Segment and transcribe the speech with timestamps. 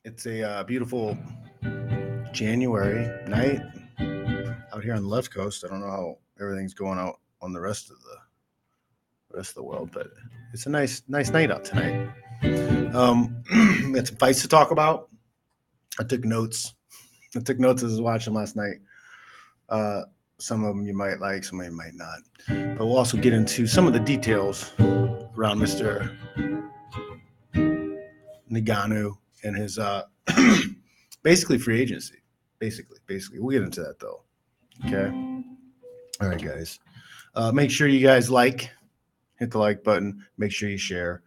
[0.05, 1.17] It's a uh, beautiful
[2.31, 3.63] January night
[4.75, 5.65] out here on the left coast.
[5.65, 8.19] I don't know how everything's going out on the rest of the
[9.35, 10.09] rest of the world, but
[10.53, 12.11] it's a nice nice night out tonight.
[12.95, 13.43] Um,
[13.95, 15.09] had some fights to talk about.
[15.99, 16.75] I took notes.
[17.35, 18.77] I took notes as I was watching last night.
[19.71, 20.03] Uh,
[20.39, 22.21] some of them you might like, some of you might not.
[22.47, 26.17] But we'll also get into some of the details around Mr.
[28.51, 30.05] Ngannou and his uh,
[31.23, 32.17] basically free agency.
[32.59, 33.41] Basically, basically.
[33.41, 34.23] We'll get into that though.
[34.87, 35.09] Okay.
[36.21, 36.79] All right, guys.
[37.35, 38.71] Uh, make sure you guys like,
[39.39, 40.25] hit the like button.
[40.37, 41.23] Make sure you share,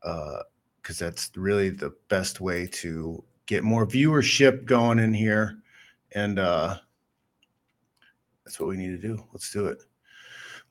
[0.00, 5.58] because uh, that's really the best way to get more viewership going in here.
[6.12, 6.78] And uh,
[8.48, 9.22] that's what we need to do.
[9.30, 9.84] Let's do it.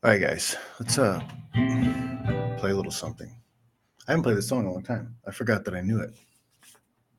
[0.03, 0.55] All right, guys.
[0.79, 1.21] Let's uh
[2.57, 3.29] play a little something.
[4.07, 5.15] I haven't played this song in a long time.
[5.27, 6.09] I forgot that I knew it.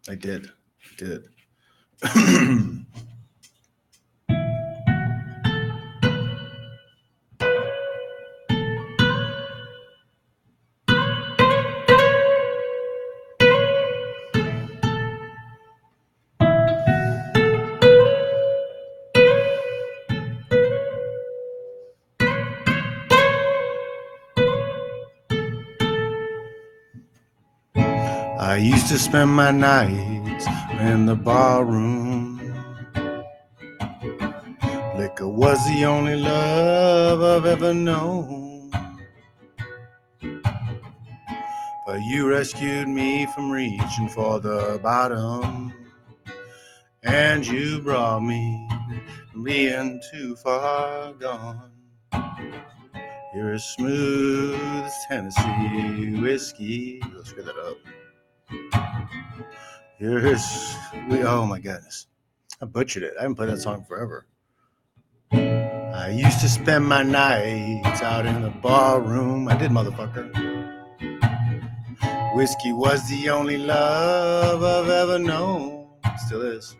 [0.08, 0.50] I did.
[0.82, 1.28] I did.
[28.58, 30.46] used to spend my nights
[30.80, 32.38] in the barroom.
[34.96, 38.70] Liquor was the only love I've ever known.
[41.86, 45.72] But you rescued me from reaching for the bottom.
[47.02, 48.68] And you brought me
[49.30, 51.70] from being too far gone.
[53.34, 57.00] You're as smooth as Tennessee whiskey.
[57.14, 57.76] Let's get that up.
[59.98, 60.76] Here's
[61.10, 62.06] we oh my goodness.
[62.62, 63.14] I butchered it.
[63.18, 64.26] I haven't played that song forever.
[65.32, 69.48] I used to spend my nights out in the bar room.
[69.48, 70.30] I did, motherfucker.
[72.36, 75.88] Whiskey was the only love I've ever known.
[76.26, 76.76] Still is.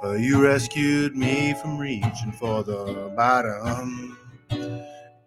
[0.00, 4.16] But you rescued me from reaching for the bottom.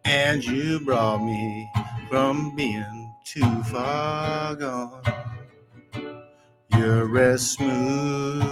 [0.05, 1.69] And you brought me
[2.09, 5.28] from being too far gone.
[6.71, 8.43] You're as smooth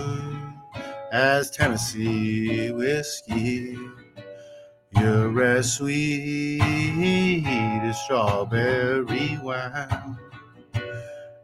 [1.11, 3.77] as Tennessee whiskey.
[4.91, 6.61] You're as sweet
[7.45, 10.17] as strawberry wine.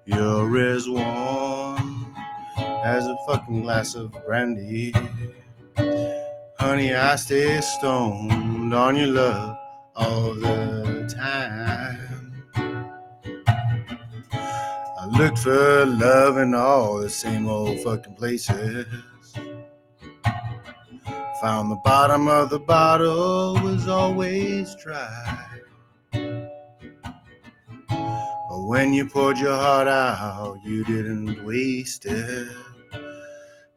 [0.06, 2.16] You're as warm
[2.58, 4.94] as a fucking glass of brandy.
[6.60, 9.58] Honey, I stay stoned on your love
[9.96, 12.03] all the time.
[15.18, 18.86] Looked for love in all the same old fucking places.
[21.42, 25.48] Found the bottom of the bottle was always dry.
[27.90, 32.48] But when you poured your heart out, you didn't waste it.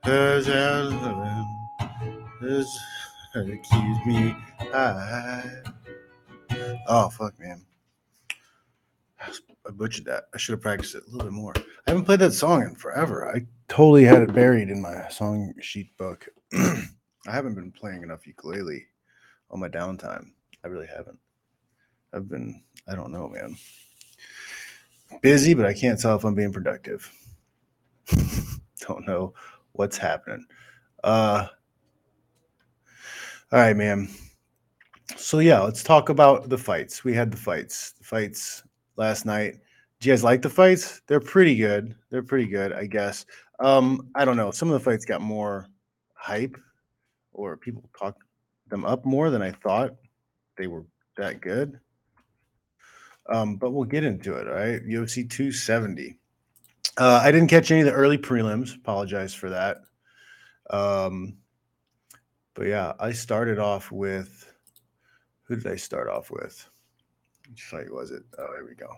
[0.04, 1.58] Cause your loving
[2.40, 2.78] has
[3.34, 5.62] accused me high.
[6.88, 7.65] Oh, fuck, man.
[9.66, 10.24] I butchered that.
[10.34, 11.52] I should have practiced it a little bit more.
[11.56, 13.28] I haven't played that song in forever.
[13.28, 16.28] I totally had it buried in my song sheet book.
[16.52, 16.86] I
[17.26, 18.86] haven't been playing enough ukulele
[19.50, 20.30] on my downtime.
[20.64, 21.18] I really haven't.
[22.12, 23.56] I've been, I don't know, man.
[25.20, 27.10] Busy, but I can't tell if I'm being productive.
[28.86, 29.34] don't know
[29.72, 30.44] what's happening.
[31.02, 31.46] Uh,
[33.52, 34.08] all right, man.
[35.16, 37.04] So yeah, let's talk about the fights.
[37.04, 37.92] We had the fights.
[37.92, 38.62] The fights
[38.96, 39.58] last night.
[40.00, 41.00] Do you guys like the fights?
[41.06, 41.94] They're pretty good.
[42.10, 43.24] They're pretty good, I guess.
[43.60, 44.50] Um, I don't know.
[44.50, 45.68] Some of the fights got more
[46.14, 46.56] hype,
[47.32, 48.22] or people talked
[48.68, 49.94] them up more than I thought
[50.58, 50.84] they were
[51.16, 51.78] that good.
[53.28, 54.46] Um, but we'll get into it.
[54.46, 56.18] All right, UFC 270.
[56.98, 58.74] Uh, I didn't catch any of the early prelims.
[58.74, 59.78] Apologize for that.
[60.70, 61.38] Um,
[62.54, 64.50] but yeah, I started off with
[65.44, 66.68] who did I start off with?
[67.48, 68.22] Which fight was it?
[68.38, 68.88] Oh, here we go.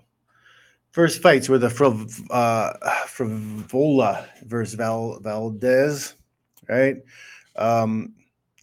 [0.91, 2.73] First fights were the Friv, uh,
[3.07, 6.15] Frevola versus Val, Valdez,
[6.69, 6.97] right?
[7.57, 8.15] Um,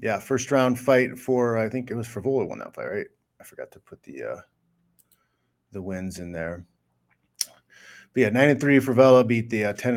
[0.02, 3.08] yeah, first round fight for I think it was Frevola won that fight, right?
[3.40, 4.42] I forgot to put the uh,
[5.72, 6.66] the wins in there.
[8.14, 9.96] But yeah, nine and three beat the uh, ten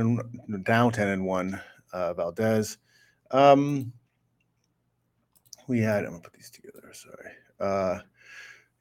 [0.49, 1.61] and down ten and one
[1.93, 2.79] uh, Valdez.
[3.31, 3.93] Um,
[5.69, 6.93] we had I'm gonna put these together.
[6.93, 7.33] Sorry.
[7.61, 8.01] Uh,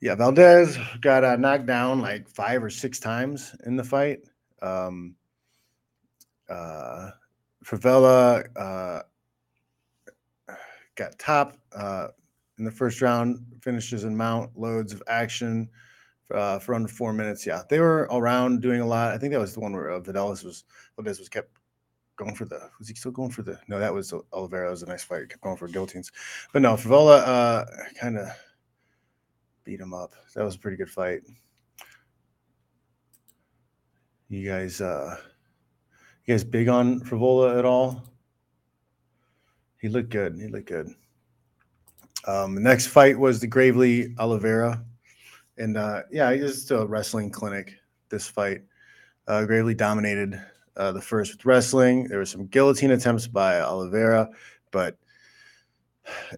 [0.01, 4.19] yeah, Valdez got uh, knocked down like five or six times in the fight.
[4.61, 5.15] Um,
[6.49, 7.11] uh,
[7.65, 9.01] Favela uh,
[10.95, 12.07] got top uh,
[12.57, 15.69] in the first round, finishes in mount, loads of action
[16.33, 17.45] uh, for under four minutes.
[17.45, 19.13] Yeah, they were around doing a lot.
[19.13, 20.63] I think that was the one where uh, was
[20.95, 21.51] Valdez was kept
[22.17, 22.69] going for the.
[22.79, 23.59] Was he still going for the?
[23.67, 24.69] No, that was Oliveira.
[24.69, 25.29] Was a nice fight.
[25.29, 26.11] Kept going for guillotines,
[26.53, 27.65] but no, Favela uh,
[27.99, 28.29] kind of
[29.67, 30.13] beat him up.
[30.33, 31.23] That was a pretty good fight.
[34.29, 35.17] You guys, uh,
[36.25, 38.01] you guys big on Frevola at all?
[39.81, 40.39] He looked good.
[40.39, 40.95] He looked good.
[42.25, 44.83] Um, the next fight was the Gravely Oliveira,
[45.57, 47.73] and uh, yeah, it was a wrestling clinic.
[48.07, 48.61] This fight,
[49.27, 50.41] uh, Gravely dominated
[50.77, 52.07] uh, the first with wrestling.
[52.07, 54.29] There were some guillotine attempts by Oliveira,
[54.71, 54.97] but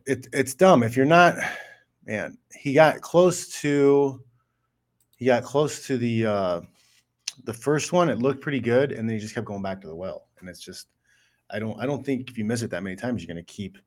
[0.08, 1.36] it, it's dumb if you're not
[2.10, 4.20] man, he got close to
[5.18, 6.62] he got close to the uh
[7.44, 8.10] the first one.
[8.10, 10.28] It looked pretty good, and then he just kept going back to the well.
[10.40, 10.88] And it's just
[11.52, 13.78] I don't I don't think if you miss it that many times, you're gonna keep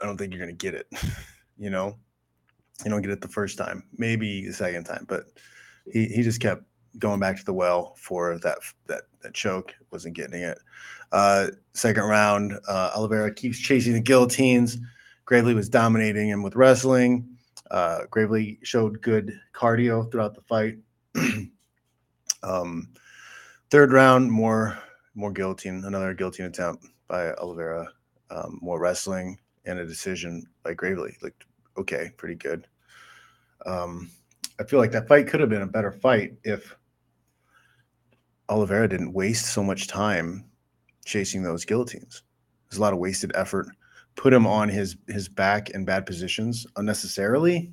[0.00, 0.86] I don't think you're gonna get it.
[1.58, 1.98] you know,
[2.82, 5.24] you don't get it the first time, maybe the second time, but
[5.92, 6.62] he he just kept
[6.98, 10.58] going back to the well for that that that choke wasn't getting it
[11.12, 14.76] uh second round uh oliveira keeps chasing the guillotines
[15.24, 17.28] Gravely was dominating him with wrestling.
[17.70, 20.78] Uh, Gravely showed good cardio throughout the fight.
[22.42, 22.88] um,
[23.70, 24.78] third round, more
[25.14, 27.88] more guillotine, another guillotine attempt by Oliveira.
[28.30, 31.16] Um, more wrestling and a decision by Gravely.
[31.22, 31.44] Looked
[31.76, 32.66] okay, pretty good.
[33.66, 34.10] Um,
[34.58, 36.74] I feel like that fight could have been a better fight if
[38.48, 40.44] Oliveira didn't waste so much time
[41.04, 42.22] chasing those guillotines.
[42.68, 43.68] There's a lot of wasted effort
[44.14, 47.72] put him on his his back in bad positions unnecessarily.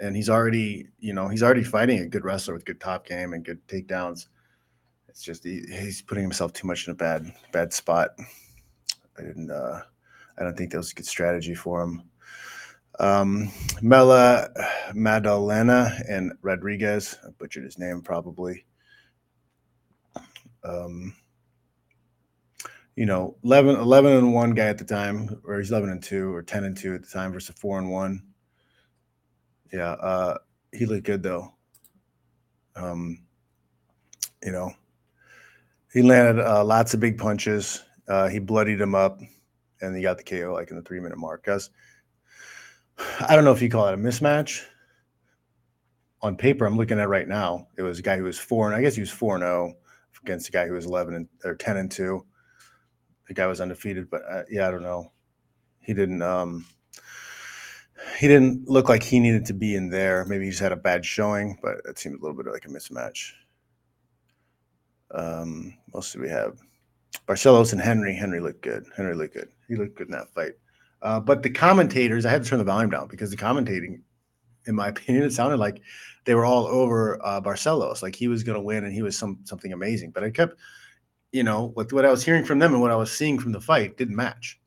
[0.00, 3.32] And he's already, you know, he's already fighting a good wrestler with good top game
[3.32, 4.28] and good takedowns.
[5.08, 8.10] It's just he, he's putting himself too much in a bad bad spot.
[9.18, 9.50] I didn't.
[9.50, 9.82] Uh,
[10.38, 12.02] I don't think that was a good strategy for him.
[13.00, 13.50] Um,
[13.80, 14.48] Mela
[14.94, 18.64] Maddalena and Rodriguez, I butchered his name probably.
[20.64, 21.14] Um,
[22.98, 26.34] you know 11, 11 and one guy at the time or he's 11 and two
[26.34, 28.20] or 10 and two at the time versus four and one.
[29.72, 30.38] Yeah uh
[30.72, 31.54] he looked good though.
[32.74, 33.20] Um
[34.44, 34.72] you know
[35.92, 37.84] he landed uh, lots of big punches.
[38.08, 39.20] Uh he bloodied him up
[39.80, 41.44] and he got the ko like in the three minute mark.
[41.44, 41.70] Guys
[43.28, 44.64] i don't know if you call it a mismatch.
[46.20, 48.74] On paper i'm looking at right now it was a guy who was four and
[48.74, 49.88] i guess he was four and zero oh
[50.24, 52.24] against a guy who was 11 and or 10 and 2
[53.28, 55.12] the guy was undefeated, but uh, yeah, I don't know.
[55.80, 56.22] He didn't.
[56.22, 56.66] Um,
[58.18, 60.24] he didn't look like he needed to be in there.
[60.24, 62.68] Maybe he just had a bad showing, but it seemed a little bit like a
[62.68, 63.32] mismatch.
[65.10, 66.58] Um, what else do we have?
[67.26, 68.14] Barcelos and Henry.
[68.14, 68.84] Henry looked good.
[68.96, 69.48] Henry looked good.
[69.68, 70.52] He looked good in that fight.
[71.02, 74.00] Uh, but the commentators, I had to turn the volume down because the commentating,
[74.66, 75.80] in my opinion, it sounded like
[76.24, 79.16] they were all over uh, Barcelos, like he was going to win and he was
[79.16, 80.10] some something amazing.
[80.12, 80.54] But I kept
[81.32, 83.52] you know, with what I was hearing from them and what I was seeing from
[83.52, 84.58] the fight didn't match.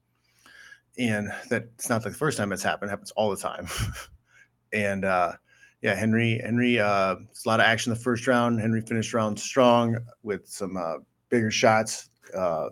[0.98, 2.89] And that's not the first time that's happened.
[2.89, 3.68] It happens all the time.
[4.74, 5.34] and uh,
[5.82, 8.60] yeah, Henry, Henry, uh, it's a lot of action the first round.
[8.60, 10.96] Henry finished round strong with some uh,
[11.30, 12.10] bigger shots.
[12.36, 12.70] Uh,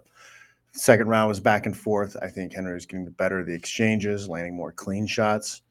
[0.73, 2.15] second round was back and forth.
[2.21, 5.61] I think Henry was getting the better of the exchanges, landing more clean shots.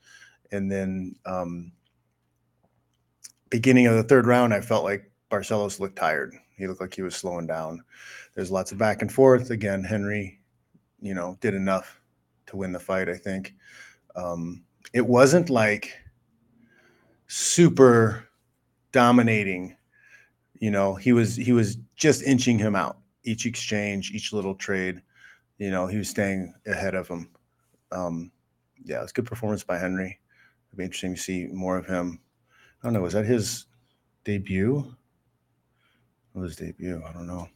[0.51, 1.73] And then um,
[3.51, 6.35] beginning of the third round, I felt like Barcelos looked tired.
[6.59, 7.83] He looked like he was slowing down.
[8.35, 9.51] There's lots of back and forth.
[9.51, 10.41] Again, Henry,
[11.01, 12.01] you know, did enough
[12.47, 13.09] to win the fight.
[13.09, 13.55] I think
[14.17, 15.93] um, it wasn't like
[17.29, 18.29] super
[18.93, 19.77] dominating.
[20.59, 25.03] You know, he was he was just inching him out each exchange, each little trade.
[25.59, 27.31] You know, he was staying ahead of him.
[27.93, 28.31] Um,
[28.85, 30.19] yeah, it's good performance by Henry.
[30.69, 32.21] It'd be interesting to see more of him.
[32.83, 33.03] I don't know.
[33.03, 33.67] Was that his
[34.25, 34.95] debut?
[36.35, 37.03] His debut?
[37.07, 37.49] I don't know.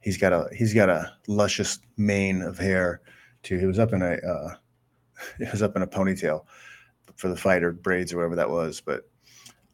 [0.00, 3.00] He's got a he's got a luscious mane of hair
[3.42, 3.58] too.
[3.58, 4.54] He was up in a uh,
[5.38, 6.44] he was up in a ponytail
[7.16, 8.80] for the fight or braids or whatever that was.
[8.80, 9.08] But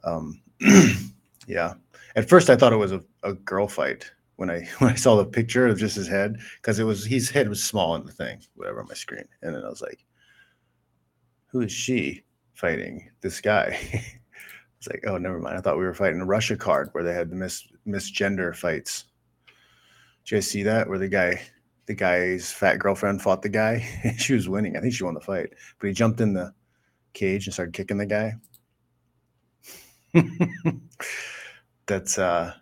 [0.05, 0.41] um,
[1.47, 1.75] yeah,
[2.17, 5.17] at first I thought it was a, a girl fight when I when I saw
[5.17, 8.13] the picture of just his head because it was his head was small in the
[8.13, 10.05] thing whatever on my screen, and then I was like,
[11.47, 12.25] who is she
[12.55, 13.79] fighting this guy?
[14.85, 15.57] It's like, oh, never mind.
[15.57, 19.05] I thought we were fighting a Russia card where they had the mis misgender fights.
[20.25, 20.89] Did you guys see that?
[20.89, 21.41] Where the guy,
[21.87, 23.79] the guy's fat girlfriend fought the guy.
[24.19, 24.77] she was winning.
[24.77, 26.53] I think she won the fight, but he jumped in the
[27.15, 28.35] cage and started kicking the guy.
[31.87, 32.53] That's uh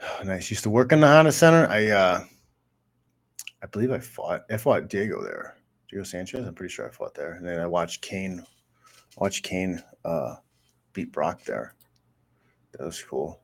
[0.24, 0.50] nice.
[0.50, 1.66] Used to work in the Honda Center.
[1.68, 2.24] I uh
[3.62, 5.54] I believe I fought I fought Diego there.
[5.90, 6.46] Diego Sanchez.
[6.46, 7.32] I'm pretty sure I fought there.
[7.32, 8.42] And then I watched Cain
[9.18, 10.36] watched Cain uh
[10.92, 11.74] beat Brock there.
[12.72, 13.40] That was cool.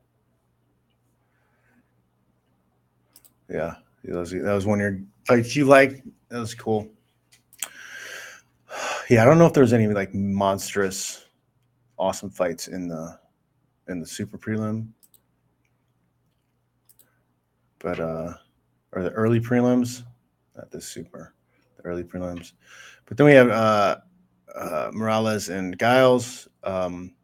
[3.49, 6.03] Yeah, that was that was one of your fights you like.
[6.29, 6.89] That was cool.
[9.11, 11.27] Yeah, I don't know if there's any like monstrous,
[11.99, 13.19] awesome fights in the
[13.89, 14.89] in the super prelim,
[17.81, 18.33] but uh,
[18.93, 20.05] or the early prelims,
[20.57, 21.35] not the super,
[21.77, 22.53] the early prelims.
[23.05, 23.97] But then we have uh,
[24.55, 26.49] uh Morales and Giles.
[26.63, 27.15] Um,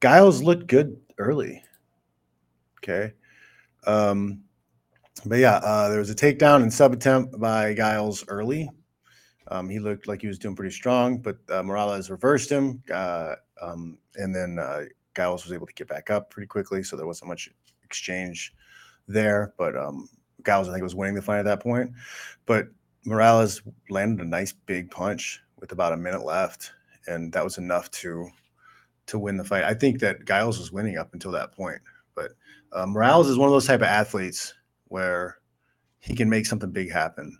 [0.00, 1.62] Giles looked good early.
[2.78, 3.12] Okay.
[3.86, 4.42] Um,
[5.24, 8.68] but yeah, uh, there was a takedown and sub attempt by Giles early.
[9.48, 12.82] Um, he looked like he was doing pretty strong, but uh, Morales reversed him.
[12.92, 16.82] Uh, um, and then uh, Giles was able to get back up pretty quickly.
[16.82, 17.50] So there wasn't much
[17.84, 18.54] exchange
[19.06, 19.52] there.
[19.58, 20.08] But um,
[20.44, 21.92] Giles, I think, was winning the fight at that point.
[22.46, 22.68] But
[23.04, 26.72] Morales landed a nice big punch with about a minute left.
[27.06, 28.28] And that was enough to
[29.06, 29.64] to win the fight.
[29.64, 31.80] I think that Giles was winning up until that point.
[32.14, 32.32] But
[32.72, 34.54] uh, Morales is one of those type of athletes
[34.88, 35.38] where
[35.98, 37.38] he can make something big happen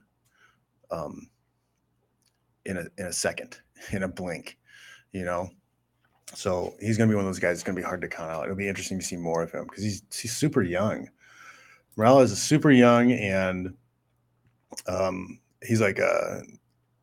[0.91, 1.29] um,
[2.65, 3.61] in a in a second,
[3.93, 4.57] in a blink,
[5.13, 5.51] you know.
[6.35, 7.57] So he's going to be one of those guys.
[7.57, 8.45] It's going to be hard to count out.
[8.45, 11.09] It'll be interesting to see more of him because he's he's super young.
[11.97, 13.75] Morales is super young, and
[14.87, 16.43] um, he's like a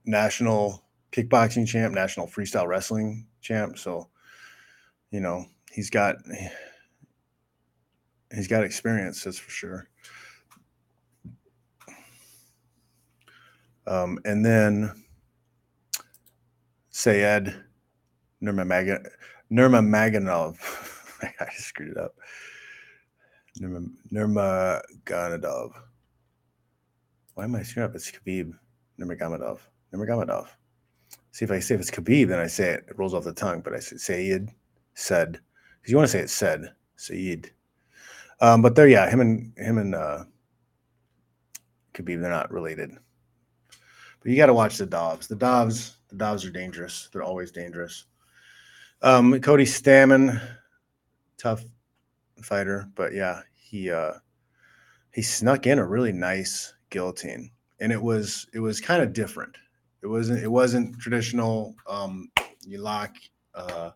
[0.05, 3.77] national kickboxing champ, national freestyle wrestling champ.
[3.77, 4.09] So,
[5.11, 6.15] you know, he's got
[8.33, 9.89] he's got experience, that's for sure.
[13.87, 15.03] Um, and then
[16.91, 17.55] Sayed
[18.43, 19.07] Nurmagomedov.
[19.51, 20.57] Nurmagomedov.
[21.39, 22.13] I screwed it up.
[23.59, 25.71] Nurmagomedov.
[27.33, 27.95] Why am I screwing up?
[27.95, 28.51] It's Khabib
[28.99, 29.59] Nurmagomedov.
[29.93, 30.47] Nurmagomedov.
[31.39, 32.83] See if I say if it's Khabib, then I say it.
[32.89, 34.49] It rolls off the tongue, but I say Sayed
[34.93, 35.39] said
[35.79, 37.53] because you want to say it said Sayed.
[38.41, 40.25] Um, but there, yeah, him and him and uh,
[41.93, 42.91] Khabib, they're not related.
[44.19, 45.27] But you got to watch the Dobbs.
[45.27, 47.07] The Dobbs, the Dobbs are dangerous.
[47.13, 48.03] They're always dangerous.
[49.01, 50.41] Um, Cody Stamann,
[51.37, 51.63] tough
[52.43, 54.15] fighter, but yeah, he uh,
[55.13, 59.55] he snuck in a really nice guillotine, and it was it was kind of different.
[60.01, 61.75] It wasn't it wasn't traditional.
[61.87, 62.29] Um,
[62.65, 63.15] you lock.
[63.53, 63.91] Uh,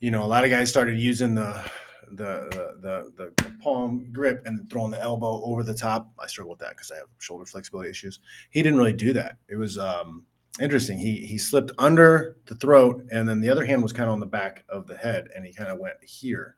[0.00, 1.70] you know, a lot of guys started using the
[2.12, 2.48] the
[2.82, 6.10] the the, the palm grip and throwing the elbow over the top.
[6.18, 8.20] I struggle with that because I have shoulder flexibility issues.
[8.50, 9.36] He didn't really do that.
[9.48, 10.24] It was um,
[10.60, 10.98] interesting.
[10.98, 14.20] He he slipped under the throat, and then the other hand was kind of on
[14.20, 16.56] the back of the head, and he kind of went here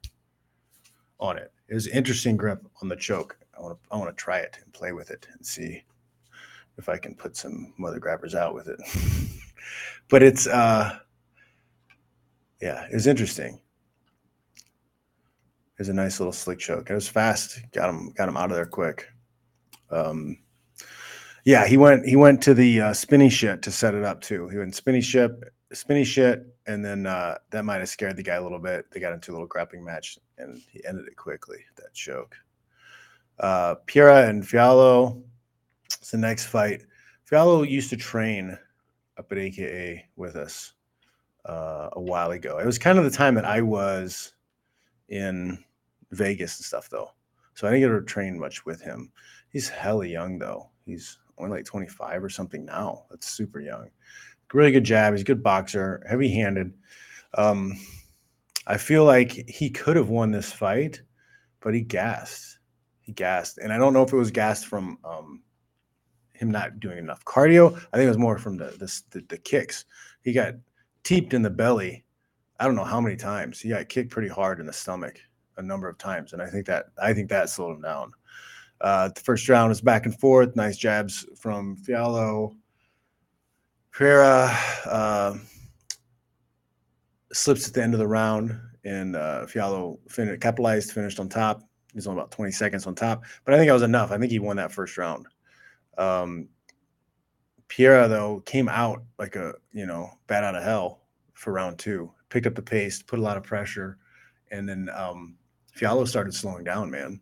[1.20, 1.52] on it.
[1.68, 3.38] It was interesting grip on the choke.
[3.56, 5.82] I want to I want to try it and play with it and see
[6.82, 8.80] if I can put some mother grabbers out with it.
[10.10, 10.98] but it's uh
[12.60, 13.60] yeah, it was interesting.
[14.56, 16.90] It was a nice little slick choke.
[16.90, 17.60] It was fast.
[17.72, 19.08] Got him got him out of there quick.
[19.90, 20.38] Um
[21.44, 24.48] yeah, he went he went to the uh, spinny shit to set it up too.
[24.48, 28.34] He went spinny ship, spinny shit, and then uh, that might have scared the guy
[28.34, 28.86] a little bit.
[28.90, 31.58] They got into a little grappling match, and he ended it quickly.
[31.76, 32.36] That choke.
[33.40, 35.20] Uh, Pereira and Fialho.
[36.12, 36.83] The next fight.
[37.28, 38.59] Fialho used to train
[39.16, 40.75] up at AKA with us
[41.47, 42.59] uh, a while ago.
[42.59, 44.35] It was kind of the time that I was
[45.09, 45.64] in
[46.11, 47.12] Vegas and stuff, though.
[47.54, 49.11] So I didn't get to train much with him.
[49.49, 50.69] He's hella young, though.
[50.85, 53.04] He's only like 25 or something now.
[53.11, 53.88] That's super young.
[54.52, 55.14] Really good jab.
[55.14, 56.75] He's a good boxer, heavy handed.
[57.38, 57.78] Um,
[58.66, 61.00] I feel like he could have won this fight,
[61.61, 62.59] but he gassed.
[63.00, 63.57] He gassed.
[63.57, 65.42] And I don't know if it was gassed from um,
[66.42, 67.75] him not doing enough cardio.
[67.92, 69.84] I think it was more from the, the, the, the kicks.
[70.22, 70.54] He got
[71.04, 72.04] teeped in the belly.
[72.58, 73.61] I don't know how many times.
[73.61, 75.18] He got kicked pretty hard in the stomach
[75.56, 76.32] a number of times.
[76.32, 78.12] And I think that I think that slowed him down.
[78.80, 80.56] Uh, the first round was back and forth.
[80.56, 82.56] Nice jabs from Fialho.
[83.92, 84.56] Pereira
[84.87, 85.37] uh,
[87.32, 91.62] slips at the end of the round, and uh, Fialho fin- capitalized, finished on top.
[91.92, 94.11] He's on about 20 seconds on top, but I think that was enough.
[94.11, 95.26] I think he won that first round.
[95.99, 96.49] Um,
[97.68, 101.00] Pereira though came out like a you know bat out of hell
[101.32, 102.11] for round two.
[102.28, 103.99] Picked up the pace, put a lot of pressure,
[104.50, 105.37] and then um,
[105.76, 107.20] Fialho started slowing down, man.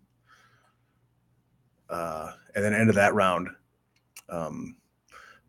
[1.89, 3.49] Uh, and then end of that round,
[4.29, 4.77] um,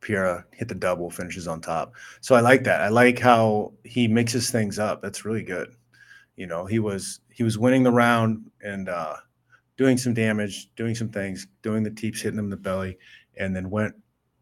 [0.02, 1.94] Piera hit the double, finishes on top.
[2.22, 2.82] So I like that.
[2.82, 5.02] I like how he mixes things up.
[5.02, 5.70] That's really good.
[6.36, 9.18] You know, he was he was winning the round and uh,
[9.82, 13.00] doing some damage, doing some things, doing the teeps, hitting them in the belly,
[13.38, 13.96] and then went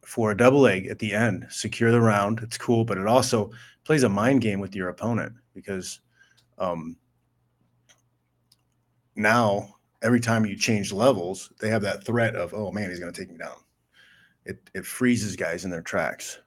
[0.03, 2.41] for a double leg at the end, secure the round.
[2.43, 3.49] It's cool, but it also
[3.85, 6.01] plays a mind game with your opponent because
[6.57, 6.97] um,
[9.15, 13.13] now every time you change levels, they have that threat of, oh man, he's going
[13.13, 13.55] to take me down.
[14.43, 16.39] It, it freezes guys in their tracks.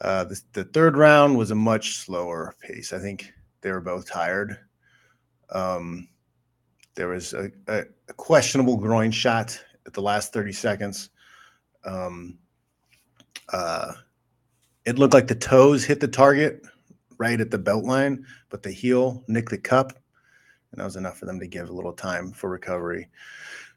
[0.00, 2.92] Uh, the, the third round was a much slower pace.
[2.92, 4.56] I think they were both tired.
[5.50, 6.06] Um,
[6.94, 11.10] there was a, a, a, questionable groin shot at the last 30 seconds.
[11.84, 12.38] Um,
[13.52, 13.92] uh,
[14.84, 16.62] it looked like the toes hit the target
[17.18, 20.00] right at the belt line, but the heel nicked the cup
[20.72, 23.08] and that was enough for them to give a little time for recovery.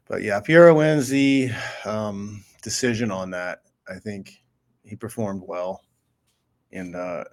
[0.06, 1.50] But yeah, Piera wins the
[1.84, 3.62] um, decision on that.
[3.88, 4.42] I think
[4.84, 5.82] he performed well,
[6.72, 7.24] and uh,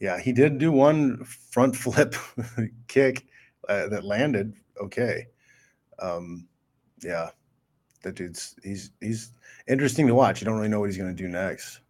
[0.00, 2.14] yeah, he did do one front flip
[2.86, 3.26] kick
[3.68, 5.26] uh, that landed okay.
[5.98, 6.48] Um,
[7.02, 7.30] yeah,
[8.02, 9.32] that dude's he's he's
[9.66, 10.40] interesting to watch.
[10.40, 11.80] You don't really know what he's going to do next.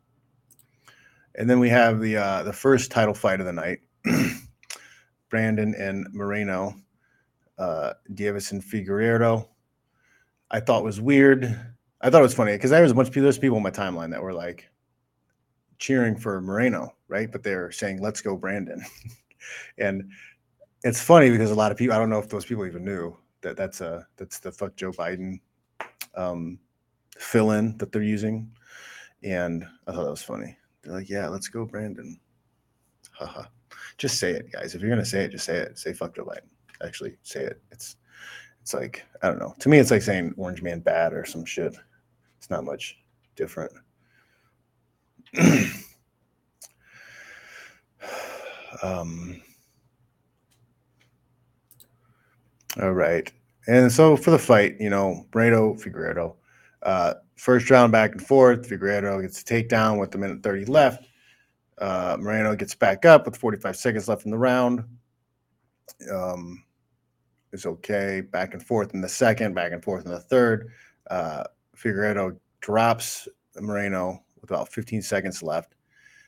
[1.34, 3.78] And then we have the uh, the first title fight of the night,
[5.30, 6.74] Brandon and Moreno
[7.58, 9.46] uh, Deiveson Figueiredo.
[10.50, 11.44] I thought was weird.
[12.00, 13.62] I thought it was funny because there was a bunch of people, there's people on
[13.62, 14.68] my timeline that were like
[15.78, 17.30] cheering for Moreno, right?
[17.30, 18.82] But they're saying, let's go, Brandon.
[19.78, 20.10] and
[20.84, 23.16] it's funny because a lot of people, I don't know if those people even knew
[23.40, 25.40] that that's a, that's the fuck Joe Biden
[26.14, 26.58] um,
[27.18, 28.50] fill in that they're using.
[29.22, 30.56] And I thought that was funny.
[30.82, 32.18] They're like, yeah, let's go, Brandon.
[33.10, 33.44] Haha.
[33.96, 34.74] just say it, guys.
[34.74, 35.78] If you're to say it, just say it.
[35.78, 36.48] Say fuck Joe Biden
[36.84, 37.60] actually say it.
[37.70, 37.96] It's
[38.60, 39.54] it's like I don't know.
[39.58, 41.74] To me, it's like saying Orange Man bad or some shit.
[42.38, 42.98] It's not much
[43.36, 43.72] different.
[48.82, 49.40] um,
[52.80, 53.30] all right.
[53.66, 56.34] And so for the fight, you know, Brado Figueiredo,
[56.82, 58.68] uh, first round back and forth.
[58.68, 61.06] Figueiredo gets a takedown with the minute 30 left.
[61.78, 64.84] Uh, Moreno gets back up with 45 seconds left in the round.
[66.12, 66.64] Um,
[67.52, 68.20] is okay.
[68.20, 70.70] Back and forth in the second, back and forth in the third.
[71.10, 71.44] Uh,
[71.76, 73.28] Figueiredo drops
[73.60, 75.74] Moreno with about 15 seconds left.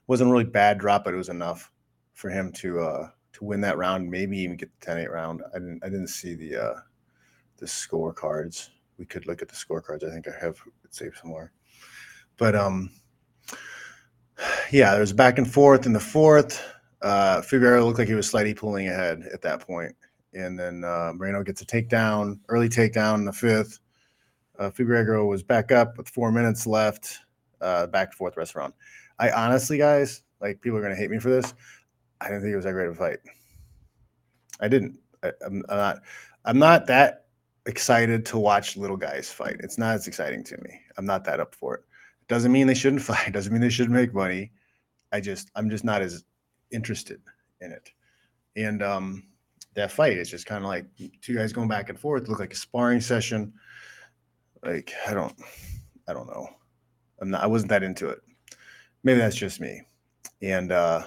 [0.07, 1.71] Wasn't a really bad drop, but it was enough
[2.15, 3.09] for him to uh,
[3.41, 4.09] to win that round.
[4.09, 5.43] Maybe even get the 10-8 round.
[5.53, 6.81] I didn't I didn't see the uh,
[7.57, 8.69] the scorecards.
[8.97, 10.05] We could look at the scorecards.
[10.05, 11.53] I think I have it saved somewhere.
[12.37, 12.91] But um,
[14.71, 16.63] yeah, there was back and forth in the fourth.
[17.03, 19.97] Uh, Figueroa looked like he was slightly pulling ahead at that point
[20.35, 23.81] and then uh, Moreno gets a takedown, early takedown in the fifth.
[24.59, 27.19] Uh, Figueroa was back up with four minutes left,
[27.61, 28.73] uh, back and forth rest round.
[29.19, 31.55] I honestly, guys, like people are gonna hate me for this.
[32.21, 33.19] I didn't think it was that great of a fight.
[34.61, 34.99] I didn't.
[35.23, 36.03] I, I'm, I'm not.
[36.45, 37.27] I'm not that
[37.67, 39.57] excited to watch little guys fight.
[39.61, 40.81] It's not as exciting to me.
[40.97, 41.85] I'm not that up for it.
[42.29, 43.33] Doesn't mean they shouldn't fight.
[43.33, 44.53] Doesn't mean they shouldn't make money.
[45.13, 46.25] I just I'm just not as
[46.71, 47.21] interested
[47.61, 47.91] in it.
[48.57, 49.25] And um,
[49.75, 50.19] that fight.
[50.19, 50.87] is just kind of like
[51.23, 52.29] two guys going back and forth.
[52.29, 53.53] Look like a sparring session.
[54.65, 55.35] Like I don't,
[56.09, 56.49] I don't know.
[57.21, 57.43] I'm not.
[57.43, 58.21] I wasn't that into it.
[59.03, 59.83] Maybe that's just me.
[60.43, 61.07] And uh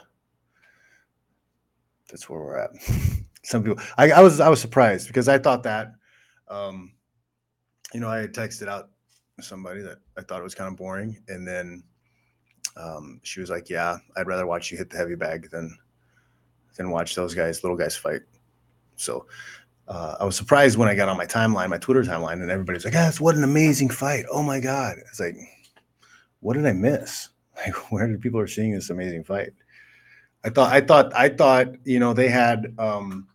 [2.14, 2.70] that's where we're at.
[3.44, 3.84] Some people.
[3.98, 5.94] I, I was I was surprised because I thought that.
[6.48, 6.94] Um,
[7.92, 8.90] you know, I had texted out
[9.42, 11.84] somebody that I thought it was kind of boring, and then
[12.78, 15.76] um, she was like, "Yeah, I'd rather watch you hit the heavy bag than
[16.78, 18.22] than watch those guys, little guys fight."
[18.96, 19.26] So
[19.88, 22.86] uh, I was surprised when I got on my timeline, my Twitter timeline, and everybody's
[22.86, 24.26] like, "Yes, what an amazing fight!
[24.32, 25.36] Oh my god!" It's like,
[26.42, 27.30] what did I miss?
[27.56, 29.54] Like, where did people are seeing this amazing fight?
[30.44, 33.28] I thought, I thought, I thought, you know, they had um,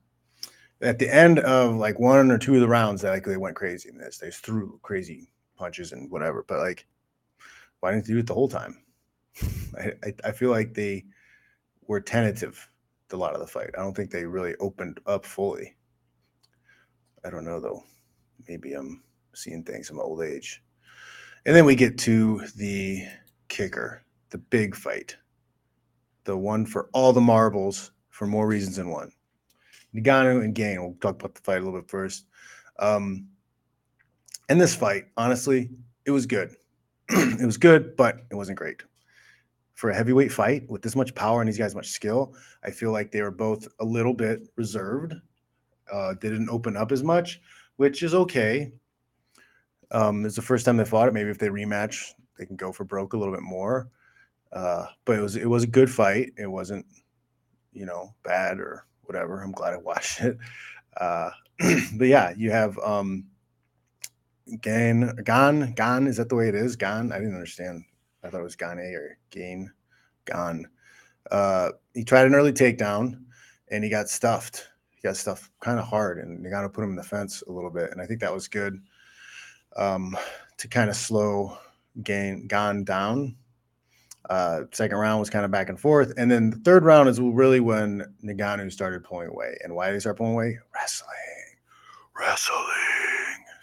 [0.83, 3.57] at the end of like one or two of the rounds that like they went
[3.57, 4.19] crazy in this.
[4.19, 6.87] They threw crazy punches and whatever, but like,
[7.81, 8.83] why didn't they do it the whole time?
[9.79, 11.05] I, I, I feel like they
[11.87, 12.69] were tentative
[13.13, 13.71] a lot of the fight.
[13.77, 15.75] I don't think they really opened up fully.
[17.25, 17.83] I don't know though.
[18.49, 19.03] Maybe I'm
[19.35, 20.63] seeing things in my old age.
[21.47, 23.05] And then we get to the
[23.49, 25.17] kicker, the big fight,
[26.29, 29.11] the one for all the marbles for more reasons than one.
[29.95, 30.83] Ngannou and Gane.
[30.83, 32.27] We'll talk about the fight a little bit first.
[32.79, 33.29] Um,
[34.51, 35.71] in this fight, honestly,
[36.05, 36.55] it was good.
[37.09, 38.83] it was good, but it wasn't great
[39.79, 42.91] for a heavyweight fight with this much power and these guys much skill, I feel
[42.91, 45.15] like they were both a little bit reserved.
[45.91, 47.41] Uh, didn't open up as much,
[47.77, 48.73] which is okay.
[49.93, 51.15] Um, it's the first time they fought it.
[51.15, 53.89] Maybe if they rematch, they can go for broke a little bit more.
[54.53, 56.33] Uh, but it was it was a good fight.
[56.37, 56.87] It wasn't,
[57.73, 59.43] you know, bad or whatever.
[59.43, 60.39] I'm glad I watched it.
[60.97, 61.31] Uh,
[61.95, 63.27] but yeah, you have um,
[64.61, 66.07] Gain, Gane, Gane.
[66.07, 66.77] Is that the way it is?
[66.77, 67.13] Gane.
[67.13, 67.85] I didn't understand.
[68.23, 69.71] I thought it was Gane or Gain,
[70.25, 70.67] Gane.
[71.31, 73.21] Uh, he tried an early takedown,
[73.71, 74.69] and he got stuffed.
[74.91, 77.43] He got stuffed kind of hard, and you got to put him in the fence
[77.47, 77.91] a little bit.
[77.91, 78.81] And I think that was good
[79.77, 80.17] um,
[80.57, 81.59] to kind of slow
[82.03, 83.37] Gain Gane down.
[84.29, 87.19] Uh, second round was kind of back and forth, and then the third round is
[87.21, 89.57] really when Ngannou started pulling away.
[89.65, 90.59] And why did he start pulling away?
[90.75, 91.15] Wrestling,
[92.19, 92.59] wrestling.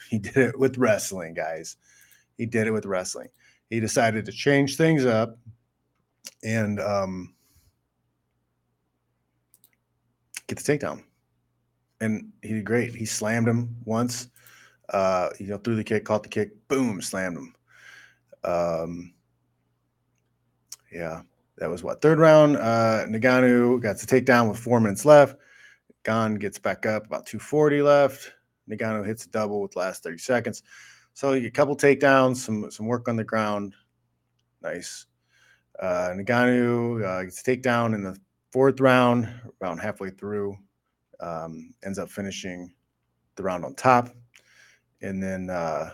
[0.10, 1.78] He did it with wrestling, guys.
[2.38, 3.30] He did it with wrestling.
[3.70, 5.38] He decided to change things up
[6.44, 7.34] and um,
[10.48, 11.04] get the takedown.
[12.02, 12.94] And he did great.
[12.94, 14.28] He slammed him once,
[14.90, 17.56] uh, you know, threw the kick, caught the kick, boom, slammed him.
[18.44, 19.14] Um,
[20.96, 21.22] yeah,
[21.58, 22.56] that was what third round.
[22.56, 25.36] Uh, Ngannou got the takedown with four minutes left.
[26.06, 28.32] Gane gets back up about 240 left.
[28.70, 30.64] Ngannou hits a double with last 30 seconds.
[31.14, 33.76] So a couple takedowns, some some work on the ground.
[34.62, 35.06] Nice.
[35.80, 38.18] Uh, Ngannou uh, gets a takedown in the
[38.52, 39.30] fourth round,
[39.62, 40.58] around halfway through.
[41.20, 42.74] Um, ends up finishing
[43.36, 44.10] the round on top.
[45.02, 45.92] And then uh,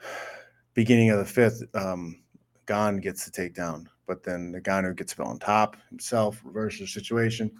[0.74, 2.22] beginning of the fifth, um,
[2.66, 7.50] Gane gets the takedown, but then Ngannou gets on top himself, reverses the situation.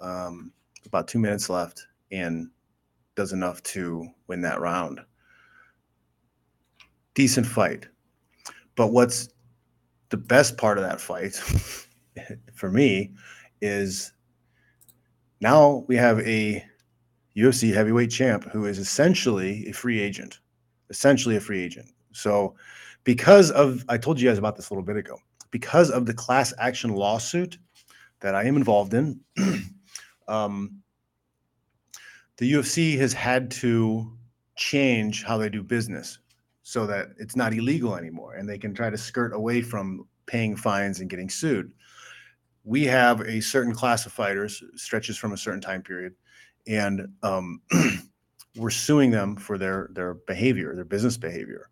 [0.00, 0.52] Um,
[0.86, 2.50] about two minutes left and
[3.14, 5.00] does enough to win that round.
[7.14, 7.88] Decent fight.
[8.76, 9.28] But what's
[10.10, 11.34] the best part of that fight
[12.54, 13.12] for me
[13.60, 14.12] is
[15.40, 16.64] now we have a
[17.36, 20.40] UFC heavyweight champ who is essentially a free agent,
[20.90, 21.90] essentially a free agent.
[22.12, 22.54] So,
[23.08, 25.18] because of, I told you guys about this a little bit ago,
[25.50, 27.56] because of the class action lawsuit
[28.20, 29.18] that I am involved in,
[30.28, 30.82] um,
[32.36, 34.12] the UFC has had to
[34.56, 36.18] change how they do business
[36.62, 40.54] so that it's not illegal anymore and they can try to skirt away from paying
[40.54, 41.72] fines and getting sued.
[42.64, 46.14] We have a certain class of fighters, stretches from a certain time period,
[46.66, 47.62] and um,
[48.54, 51.70] we're suing them for their their behavior, their business behavior.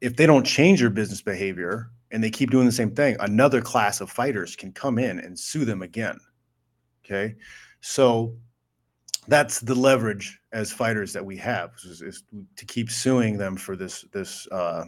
[0.00, 3.60] If they don't change their business behavior and they keep doing the same thing, another
[3.60, 6.18] class of fighters can come in and sue them again.
[7.04, 7.36] Okay,
[7.80, 8.34] so
[9.28, 12.22] that's the leverage as fighters that we have is, is
[12.56, 14.84] to keep suing them for this this uh,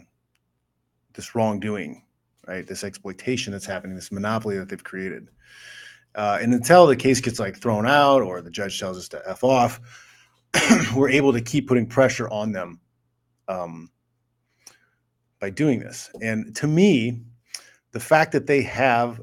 [1.13, 2.03] this wrongdoing,
[2.47, 2.65] right?
[2.65, 5.29] This exploitation that's happening, this monopoly that they've created.
[6.15, 9.21] Uh, and until the case gets like thrown out or the judge tells us to
[9.27, 9.79] f off,
[10.95, 12.79] we're able to keep putting pressure on them
[13.47, 13.89] um,
[15.39, 16.09] by doing this.
[16.21, 17.21] And to me,
[17.91, 19.21] the fact that they have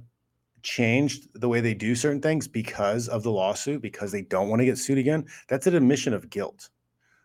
[0.63, 4.61] changed the way they do certain things because of the lawsuit, because they don't want
[4.61, 6.71] to get sued again, that's an admission of guilt.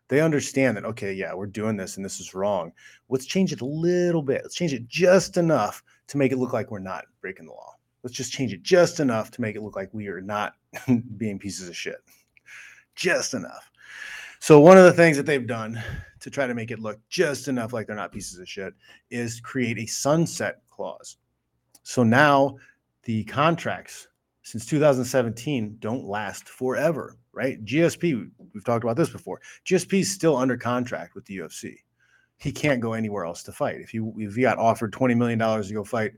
[0.10, 2.72] They understand that, okay, yeah, we're doing this and this is wrong.
[3.10, 4.42] Let's change it a little bit.
[4.44, 7.76] Let's change it just enough to make it look like we're not breaking the law.
[8.04, 10.54] Let's just change it just enough to make it look like we are not
[11.18, 11.98] being pieces of shit.
[12.96, 13.70] Just enough.
[14.40, 15.82] So, one of the things that they've done
[16.20, 18.74] to try to make it look just enough like they're not pieces of shit
[19.10, 21.18] is create a sunset clause.
[21.84, 22.58] So now
[23.04, 24.08] the contracts
[24.44, 27.64] since 2017 don't last forever, right?
[27.64, 29.42] GSP, we've talked about this before.
[29.66, 31.76] GSP is still under contract with the UFC.
[32.38, 33.82] He can't go anywhere else to fight.
[33.82, 36.14] If he if he got offered 20 million dollars to go fight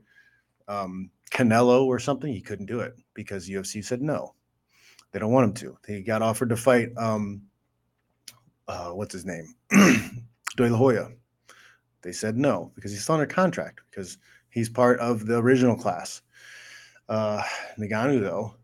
[0.68, 4.34] um, Canelo or something, he couldn't do it because UFC said no.
[5.10, 5.78] They don't want him to.
[5.86, 7.42] He got offered to fight um,
[8.72, 11.10] uh, what's his name, De La Hoya.
[12.00, 14.16] They said no because he's still under contract because
[14.48, 16.22] he's part of the original class.
[17.08, 17.42] Uh,
[17.78, 18.54] Ngannou, though,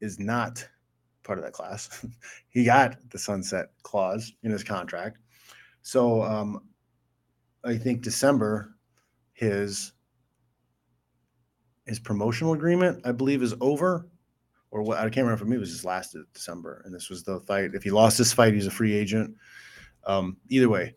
[0.00, 0.66] is not
[1.22, 2.04] part of that class.
[2.48, 5.18] he got the sunset clause in his contract.
[5.82, 6.62] So um,
[7.64, 8.74] I think December,
[9.32, 9.92] his
[11.86, 14.08] his promotional agreement, I believe, is over.
[14.76, 16.82] Or what I can't remember for me, it was his last December.
[16.84, 17.70] And this was the fight.
[17.72, 19.34] If he lost this fight, he's a free agent.
[20.04, 20.94] Um, either way,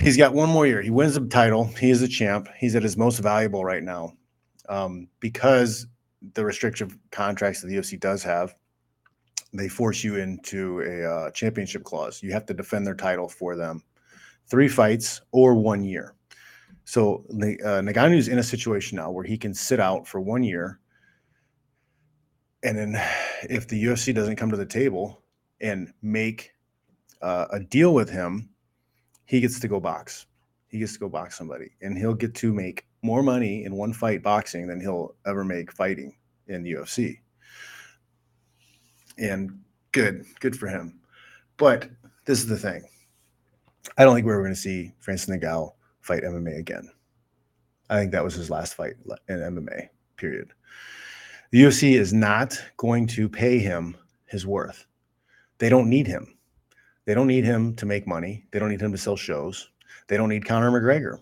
[0.00, 0.82] he's got one more year.
[0.82, 1.66] He wins the title.
[1.66, 2.48] He is a champ.
[2.58, 4.14] He's at his most valuable right now
[4.68, 5.86] um, because
[6.34, 8.56] the restrictive contracts that the UFC does have,
[9.52, 12.24] they force you into a uh, championship clause.
[12.24, 13.84] You have to defend their title for them,
[14.48, 16.16] three fights or one year.
[16.86, 20.80] So uh, is in a situation now where he can sit out for one year,
[22.62, 23.02] and then
[23.48, 25.22] if the UFC doesn't come to the table
[25.60, 26.52] and make
[27.22, 28.48] uh, a deal with him,
[29.26, 30.26] he gets to go box.
[30.68, 33.92] He gets to go box somebody, and he'll get to make more money in one
[33.92, 36.14] fight boxing than he'll ever make fighting
[36.48, 37.18] in the UFC.
[39.18, 39.60] And
[39.92, 41.00] good, good for him.
[41.56, 41.88] But
[42.24, 42.82] this is the thing.
[43.96, 46.88] I don't think we're going to see Francis Ngannou fight MMA again.
[47.90, 48.94] I think that was his last fight
[49.28, 49.88] in MMA.
[50.16, 50.52] Period.
[51.50, 54.84] The UFC is not going to pay him his worth.
[55.56, 56.36] They don't need him.
[57.06, 58.44] They don't need him to make money.
[58.50, 59.70] They don't need him to sell shows.
[60.08, 61.20] They don't need Conor McGregor.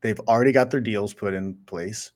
[0.00, 2.12] They've already got their deals put in place.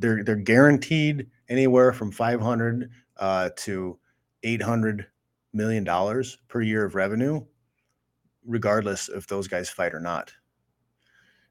[0.00, 3.96] They're they're guaranteed anywhere from 500 uh, to
[4.42, 5.06] 800
[5.52, 7.44] million dollars per year of revenue,
[8.44, 10.32] regardless if those guys fight or not.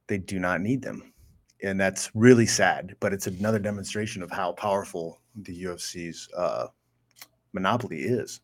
[0.08, 1.14] They do not need them,
[1.62, 2.98] and that's really sad.
[3.00, 6.68] But it's another demonstration of how powerful the UFC's uh,
[7.54, 8.42] monopoly is.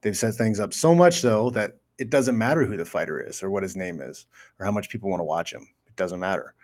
[0.00, 3.42] They've set things up so much so that it doesn't matter who the fighter is
[3.42, 4.26] or what his name is
[4.58, 5.66] or how much people want to watch him.
[5.86, 6.54] It doesn't matter.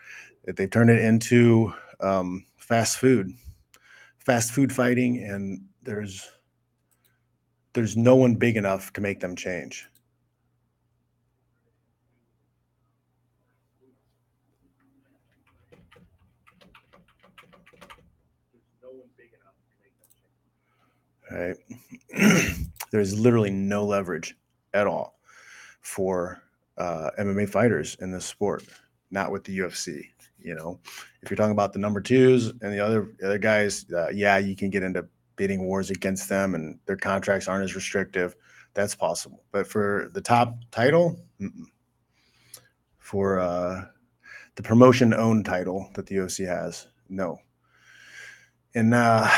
[0.44, 3.32] They've turned it into um, fast food,
[4.18, 6.28] fast food fighting, and there's
[7.74, 9.88] there's no one big enough to make them change.
[21.32, 21.56] Right.
[22.90, 24.36] There's literally no leverage
[24.74, 25.18] at all
[25.80, 26.42] for
[26.76, 28.64] uh, MMA fighters in this sport,
[29.10, 30.04] not with the UFC.
[30.38, 30.78] You know,
[31.22, 34.56] if you're talking about the number twos and the other other guys, uh, yeah, you
[34.56, 38.34] can get into bidding wars against them, and their contracts aren't as restrictive.
[38.74, 41.66] That's possible, but for the top title, mm-mm.
[42.98, 43.84] for uh,
[44.56, 47.38] the promotion owned title that the UFC has, no.
[48.74, 49.30] And uh,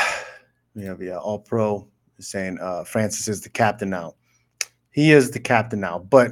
[0.75, 1.87] we have yeah, All Pro
[2.19, 4.15] saying uh, Francis is the captain now.
[4.91, 6.31] He is the captain now, but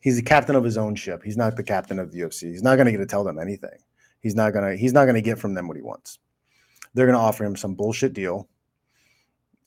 [0.00, 1.22] he's the captain of his own ship.
[1.24, 2.50] He's not the captain of the UFC.
[2.50, 3.78] He's not going to get to tell them anything.
[4.20, 4.76] He's not gonna.
[4.76, 6.18] He's not gonna get from them what he wants.
[6.94, 8.48] They're gonna offer him some bullshit deal.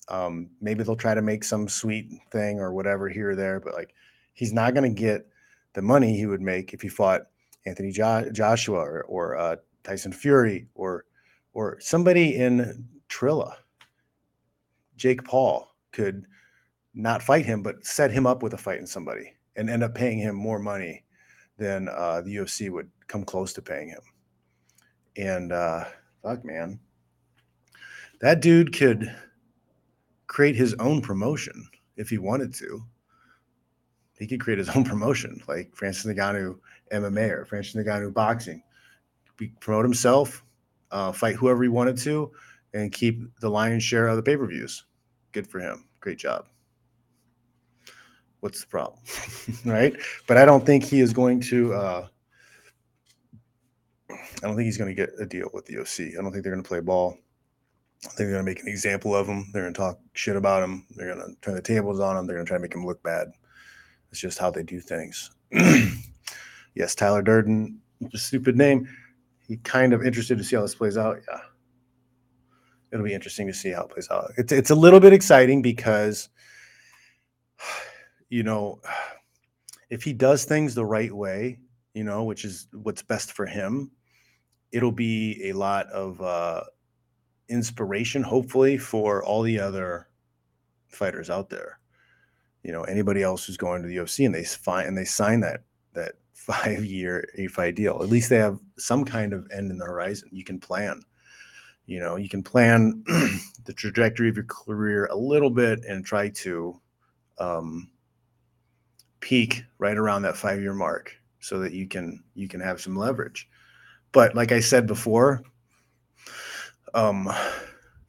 [0.10, 3.74] Um, maybe they'll try to make some sweet thing or whatever here or there, but
[3.74, 3.94] like
[4.34, 5.28] he's not gonna get
[5.74, 7.24] the money he would make if he fought
[7.66, 11.06] Anthony jo- Joshua or, or uh, Tyson Fury or
[11.54, 13.56] or somebody in Trilla.
[14.96, 16.26] Jake Paul could
[16.94, 19.96] not fight him, but set him up with a fight in somebody and end up
[19.96, 21.04] paying him more money
[21.58, 24.02] than uh, the UFC would come close to paying him.
[25.18, 25.86] And uh,
[26.22, 26.80] fuck, man,
[28.22, 29.14] that dude could
[30.28, 32.84] create his own promotion if he wanted to.
[34.18, 36.58] He could create his own promotion, like Francis Ngannou
[36.92, 38.64] MMA or Francis Ngannou boxing.
[39.38, 40.44] Be, promote himself,
[40.92, 42.32] uh, fight whoever he wanted to,
[42.74, 44.86] and keep the lion's share of the pay per views.
[45.32, 45.86] Good for him.
[46.00, 46.48] Great job.
[48.40, 49.00] What's the problem?
[49.66, 49.96] right?
[50.28, 51.74] But I don't think he is going to.
[51.74, 52.08] Uh,
[54.12, 56.18] I don't think he's going to get a deal with the OC.
[56.18, 57.18] I don't think they're going to play ball.
[58.04, 59.50] I think they're going to make an example of him.
[59.54, 60.86] They're going to talk shit about him.
[60.92, 62.28] They're going to turn the tables on him.
[62.28, 63.32] They're going to try to make him look bad.
[64.12, 65.32] It's just how they do things.
[66.76, 67.80] yes, Tyler Durden,
[68.14, 68.88] stupid name.
[69.48, 71.20] He kind of interested to see how this plays out.
[71.32, 71.40] Yeah,
[72.94, 74.32] it'll be interesting to see how it plays out.
[74.38, 76.30] It's it's a little bit exciting because,
[78.30, 78.80] you know,
[79.90, 81.58] if he does things the right way,
[81.94, 83.92] you know, which is what's best for him,
[84.72, 86.64] it'll be a lot of uh,
[87.50, 90.08] inspiration, hopefully, for all the other
[90.88, 91.80] fighters out there.
[92.64, 95.40] You know, anybody else who's going to the UFC and they find and they sign
[95.42, 95.62] that
[95.94, 98.00] that five year a fight deal.
[98.04, 100.30] At least they have some kind of end in the horizon.
[100.32, 101.02] You can plan.
[101.86, 103.04] You know, you can plan
[103.66, 106.80] the trajectory of your career a little bit and try to
[107.40, 107.90] um,
[109.20, 112.96] peak right around that five year mark so that you can you can have some
[112.96, 113.50] leverage.
[114.12, 115.44] But like I said before,
[116.94, 117.30] um,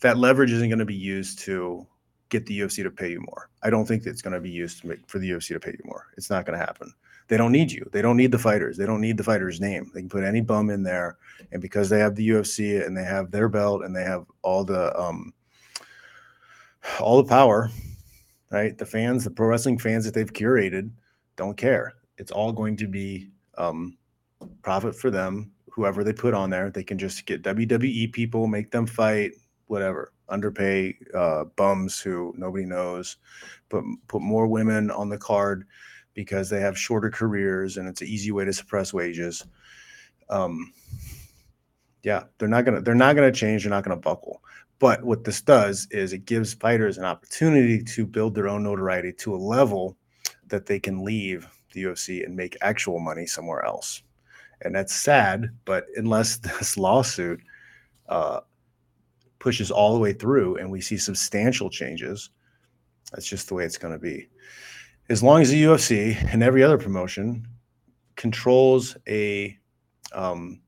[0.00, 1.86] that leverage isn't going to be used to
[2.28, 3.48] get the UFC to pay you more.
[3.62, 5.70] I don't think it's going to be used to make for the UFC to pay
[5.70, 6.06] you more.
[6.16, 6.92] It's not going to happen.
[7.28, 7.88] They don't need you.
[7.92, 8.76] They don't need the fighters.
[8.76, 9.90] They don't need the fighter's name.
[9.94, 11.16] They can put any bum in there,
[11.52, 14.64] and because they have the UFC and they have their belt and they have all
[14.64, 15.32] the um,
[17.00, 17.70] all the power,
[18.50, 18.76] right?
[18.76, 20.90] The fans, the pro wrestling fans that they've curated,
[21.36, 21.94] don't care.
[22.18, 23.96] It's all going to be um,
[24.62, 25.50] profit for them.
[25.70, 29.32] Whoever they put on there, they can just get WWE people, make them fight,
[29.66, 30.12] whatever.
[30.28, 33.16] Underpay uh, bums who nobody knows,
[33.68, 35.66] put put more women on the card
[36.14, 39.44] because they have shorter careers and it's an easy way to suppress wages.
[40.30, 40.72] Um,
[42.02, 43.64] yeah, they're not gonna they're not gonna change.
[43.64, 44.42] They're not gonna buckle.
[44.78, 49.12] But what this does is it gives fighters an opportunity to build their own notoriety
[49.14, 49.96] to a level
[50.48, 54.02] that they can leave the UFC and make actual money somewhere else.
[54.62, 55.50] and that's sad.
[55.64, 57.40] But unless this lawsuit
[58.08, 58.40] uh,
[59.38, 62.30] pushes all the way through and we see substantial changes,
[63.12, 64.28] that's just the way it's going to be.
[65.10, 67.46] As long as the UFC and every other promotion
[68.16, 69.58] controls a
[70.12, 70.60] um,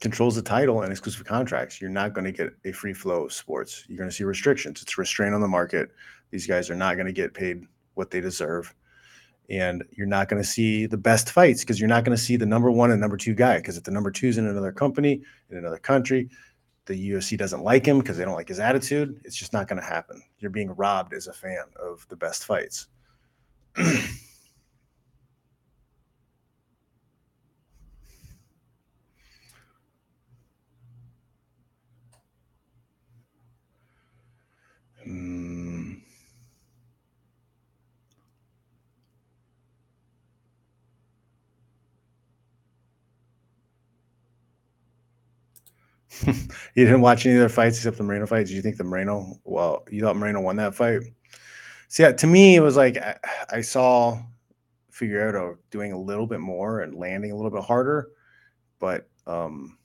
[0.00, 3.32] controls the title and exclusive contracts, you're not going to get a free flow of
[3.32, 3.84] sports.
[3.88, 4.82] You're going to see restrictions.
[4.82, 5.90] It's restraint on the market.
[6.30, 8.74] These guys are not going to get paid what they deserve.
[9.50, 12.36] And you're not going to see the best fights because you're not going to see
[12.36, 13.58] the number one and number two guy.
[13.58, 16.28] Because if the number two is in another company, in another country,
[16.86, 19.20] the UFC doesn't like him because they don't like his attitude.
[19.24, 20.22] It's just not going to happen.
[20.38, 22.88] You're being robbed as a fan of the best fights.
[35.06, 36.02] Mm.
[46.26, 48.46] you didn't watch any of their fights except the Moreno fight.
[48.46, 49.40] Did you think the Moreno?
[49.44, 51.02] Well, you thought Moreno won that fight.
[51.92, 53.18] See, yeah, to me, it was like I,
[53.50, 54.18] I saw
[54.90, 58.08] Figueiredo doing a little bit more and landing a little bit harder,
[58.78, 59.76] but um,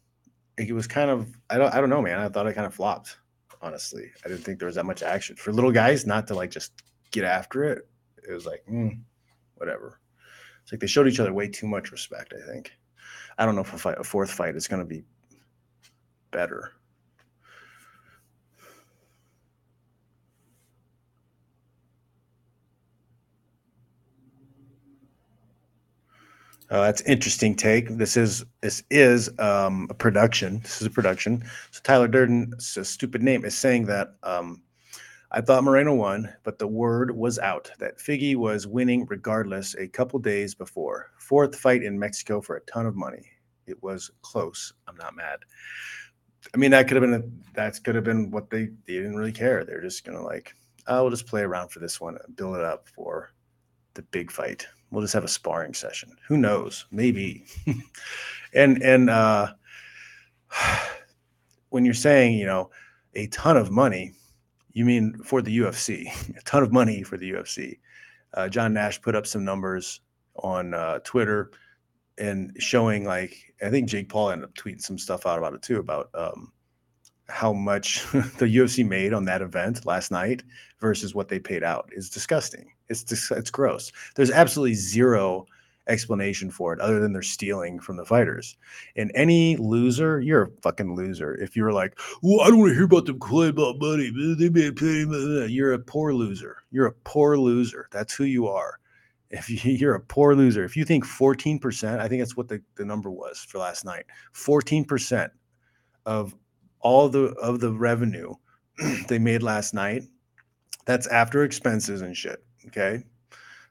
[0.57, 2.19] it was kind of I don't I don't know, man.
[2.19, 3.17] I thought it kind of flopped
[3.61, 4.09] honestly.
[4.23, 6.71] I didn't think there was that much action for little guys not to like just
[7.11, 7.85] get after it.
[8.25, 9.01] It was like, mm,
[9.55, 9.99] whatever.
[10.63, 12.33] It's like they showed each other way too much respect.
[12.33, 12.71] I think.
[13.37, 15.03] I don't know if a, fight, a fourth fight is going to be
[16.31, 16.71] better.
[26.69, 27.87] Oh, that's interesting take.
[27.97, 30.59] This is this is um, a production.
[30.59, 31.43] This is a production.
[31.71, 34.61] So Tyler Durden, it's a stupid name, is saying that um,
[35.31, 39.75] I thought Moreno won, but the word was out that Figgy was winning regardless.
[39.75, 43.23] A couple days before fourth fight in Mexico for a ton of money.
[43.65, 44.73] It was close.
[44.89, 45.39] I'm not mad.
[46.53, 49.15] I mean, that could have been a, that could have been what they they didn't
[49.15, 49.63] really care.
[49.63, 50.53] They're just gonna like,
[50.87, 53.31] oh, we'll just play around for this one and build it up for
[53.93, 56.15] the big fight we'll just have a sparring session.
[56.27, 56.85] Who knows?
[56.91, 57.45] Maybe.
[58.53, 59.53] and and uh,
[61.69, 62.69] when you're saying you know
[63.15, 64.13] a ton of money,
[64.73, 66.07] you mean for the UFC?
[66.37, 67.79] a ton of money for the UFC.
[68.33, 70.01] Uh, John Nash put up some numbers
[70.35, 71.51] on uh, Twitter
[72.17, 75.61] and showing like I think Jake Paul ended up tweeting some stuff out about it
[75.61, 76.51] too about um,
[77.29, 80.43] how much the UFC made on that event last night
[80.79, 82.71] versus what they paid out is disgusting.
[82.89, 83.91] It's dis- it's gross.
[84.15, 85.45] There's absolutely zero
[85.87, 88.57] explanation for it other than they're stealing from the fighters.
[88.95, 91.35] And any loser, you're a fucking loser.
[91.35, 94.11] If you're like, well, I don't want to hear about them claim about money.
[94.37, 95.05] They may pay.
[95.47, 96.57] You're a poor loser.
[96.71, 97.87] You're a poor loser.
[97.91, 98.79] That's who you are.
[99.29, 102.61] If you, are a poor loser, if you think 14%, I think that's what the,
[102.75, 104.05] the number was for last night.
[104.33, 105.29] 14%
[106.05, 106.35] of
[106.79, 108.33] all the of the revenue
[109.07, 110.03] they made last night,
[110.85, 112.43] that's after expenses and shit.
[112.67, 113.03] Okay.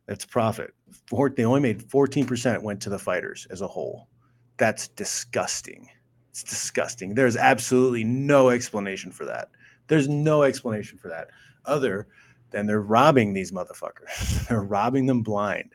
[0.07, 0.73] That's profit.
[1.09, 4.09] Four, they only made 14% went to the fighters as a whole.
[4.57, 5.89] That's disgusting.
[6.31, 7.15] It's disgusting.
[7.15, 9.51] There's absolutely no explanation for that.
[9.89, 11.29] There's no explanation for that
[11.65, 12.07] other
[12.51, 14.47] than they're robbing these motherfuckers.
[14.49, 15.75] they're robbing them blind.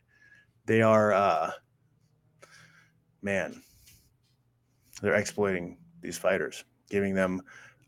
[0.65, 1.51] They are, uh,
[3.22, 3.61] man,
[5.01, 7.41] they're exploiting these fighters giving them,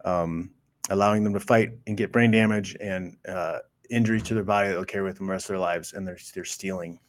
[0.05, 0.51] um,
[0.89, 3.59] allowing them to fight and get brain damage and uh,
[3.93, 6.07] injuries to their body that they'll carry with them the rest of their lives, and
[6.07, 6.99] they're they're stealing,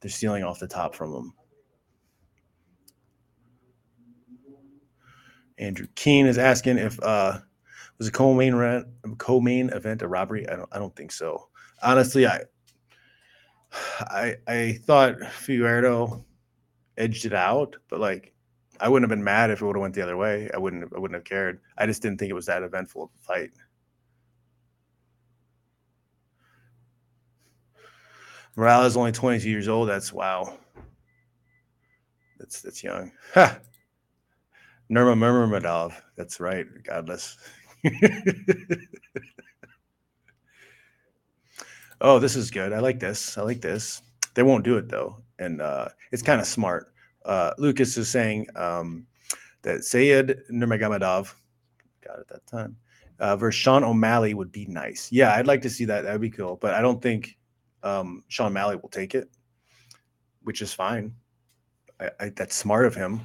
[0.00, 1.34] they're stealing off the top from them.
[5.58, 7.38] Andrew Keene is asking if uh,
[7.98, 8.86] was a co-main event,
[9.18, 10.48] co-main event a robbery.
[10.48, 11.48] I don't I don't think so.
[11.82, 12.40] Honestly, I
[14.00, 16.24] I I thought Figueiredo
[16.98, 18.32] edged it out, but like
[18.80, 20.50] I wouldn't have been mad if it would have went the other way.
[20.52, 20.92] I wouldn't.
[20.94, 21.60] I wouldn't have cared.
[21.78, 23.50] I just didn't think it was that eventful of a fight.
[28.56, 29.88] Morales is only 22 years old.
[29.88, 30.58] That's wow.
[32.38, 33.12] That's that's young.
[33.34, 33.58] Ha.
[34.90, 35.94] Nurmagomedov.
[36.16, 36.66] That's right.
[36.84, 37.36] Godless.
[42.00, 42.72] oh, this is good.
[42.72, 43.38] I like this.
[43.38, 44.02] I like this.
[44.34, 46.92] They won't do it though, and uh, it's kind of smart
[47.26, 49.06] uh, Lucas is saying um,
[49.62, 51.34] that Sayed Nurmagomedov,
[52.04, 52.76] got it that time,
[53.18, 55.10] uh, versus Sean O'Malley would be nice.
[55.10, 56.02] Yeah, I'd like to see that.
[56.02, 56.56] That would be cool.
[56.56, 57.36] But I don't think
[57.86, 59.28] um, Sean O'Malley will take it,
[60.42, 61.14] which is fine.
[62.00, 63.20] I, I, that's smart of him.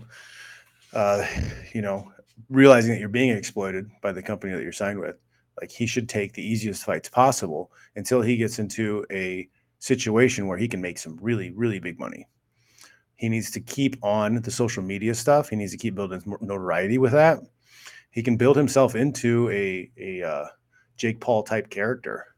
[0.93, 1.25] Uh,
[1.73, 2.11] you know,
[2.49, 5.17] realizing that you're being exploited by the company that you're signed with.
[5.59, 9.49] Like he should take the easiest fights possible until he gets into a
[9.79, 12.27] situation where he can make some really, really big money
[13.15, 15.49] He needs to keep on the social media stuff.
[15.49, 17.39] He needs to keep building notoriety with that.
[18.11, 20.45] He can build himself into a a uh,
[20.97, 22.30] Jake Paul type character,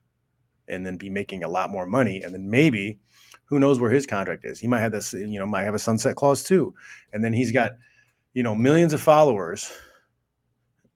[0.68, 2.22] and then be making a lot more money.
[2.22, 3.00] And then maybe,
[3.46, 4.60] who knows where his contract is?
[4.60, 6.74] He might have this, you know, might have a sunset clause too.
[7.12, 7.74] And then he's got,
[8.34, 9.72] you know, millions of followers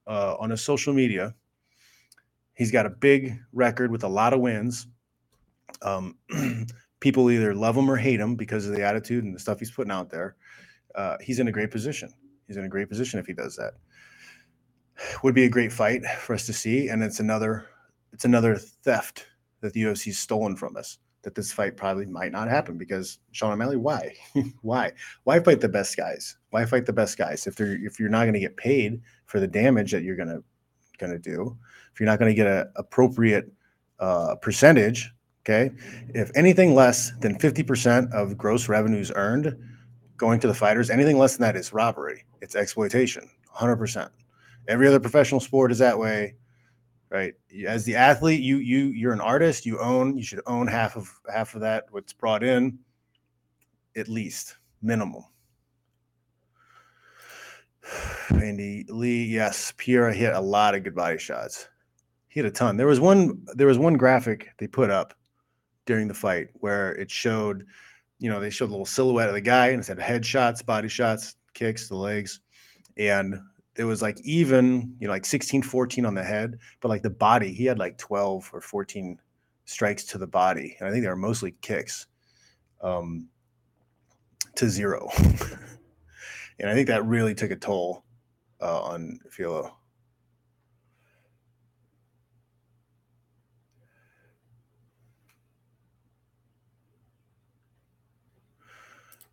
[0.06, 1.34] uh, on his social media.
[2.54, 4.86] He's got a big record with a lot of wins.
[5.82, 6.16] Um,
[7.00, 9.70] people either love him or hate him because of the attitude and the stuff he's
[9.70, 10.36] putting out there.
[10.94, 12.12] Uh, he's in a great position.
[12.46, 13.74] He's in a great position if he does that.
[15.22, 17.66] Would be a great fight for us to see, and it's another
[18.12, 19.26] it's another theft
[19.60, 20.98] that the UFC's stolen from us.
[21.22, 24.14] That this fight probably might not happen because Sean O'Malley, why,
[24.62, 24.92] why,
[25.24, 26.36] why fight the best guys?
[26.50, 29.40] Why fight the best guys if they're if you're not going to get paid for
[29.40, 30.40] the damage that you're gonna
[30.98, 31.56] gonna do?
[31.92, 33.52] If you're not going to get an appropriate
[33.98, 35.12] uh, percentage
[35.48, 35.70] Okay.
[36.14, 39.56] If anything less than 50% of gross revenues earned
[40.18, 42.24] going to the fighters, anything less than that is robbery.
[42.42, 44.10] It's exploitation, 100%.
[44.68, 46.34] Every other professional sport is that way,
[47.10, 47.34] right?
[47.66, 51.10] As the athlete, you you you're an artist, you own, you should own half of
[51.32, 52.78] half of that what's brought in
[53.96, 55.24] at least minimum.
[58.30, 61.68] Andy Lee, yes, Pierre hit a lot of good body shots.
[62.28, 62.76] He hit a ton.
[62.76, 65.14] There was one there was one graphic they put up
[65.86, 67.64] during the fight where it showed,
[68.18, 70.88] you know, they showed a little silhouette of the guy and it said headshots, body
[70.88, 72.40] shots, kicks, the legs.
[72.98, 73.40] And
[73.78, 77.10] it was like even, you know, like 16, 14 on the head, but like the
[77.10, 79.20] body, he had like 12 or 14
[79.66, 80.76] strikes to the body.
[80.78, 82.08] And I think they were mostly kicks
[82.82, 83.28] um,
[84.56, 85.08] to zero.
[86.58, 88.02] and I think that really took a toll
[88.60, 89.70] uh, on Fialho.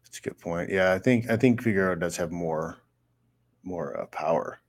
[0.04, 0.70] That's a good point.
[0.70, 2.78] Yeah, I think I think Figueroa does have more
[3.66, 4.60] more uh, power.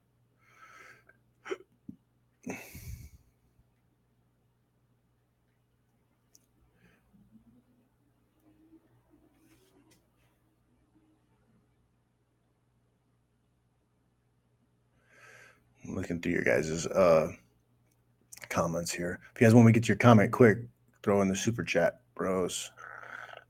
[15.88, 17.30] Looking through your guys' uh,
[18.48, 19.20] comments here.
[19.34, 20.58] If you guys want me to get your comment quick,
[21.02, 22.72] throw in the super chat, bros.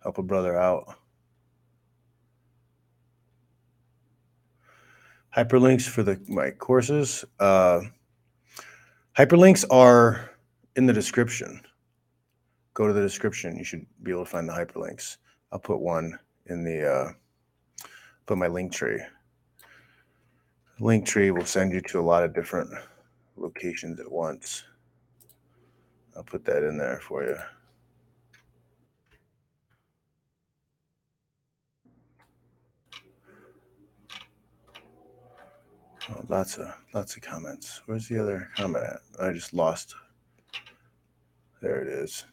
[0.03, 0.97] Help a brother out.
[5.37, 7.25] Hyperlinks for the my courses.
[7.39, 7.81] Uh,
[9.17, 10.31] hyperlinks are
[10.77, 11.61] in the description.
[12.75, 13.57] Go to the description.
[13.57, 15.19] You should be able to find the hyperlinks.
[15.53, 17.13] I'll put one in the uh,
[18.27, 19.01] put my link tree.
[20.81, 22.71] Link tree will send you to a lot of different
[23.37, 24.65] locations at once.
[26.17, 27.37] I'll put that in there for you.
[36.09, 37.83] Oh, lots of lots of comments.
[37.87, 39.01] Where's the other comment at?
[39.21, 39.95] I just lost.
[41.61, 42.25] There it is.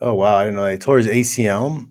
[0.00, 0.36] Oh wow!
[0.36, 0.66] I didn't know.
[0.66, 1.86] He tore his ACL.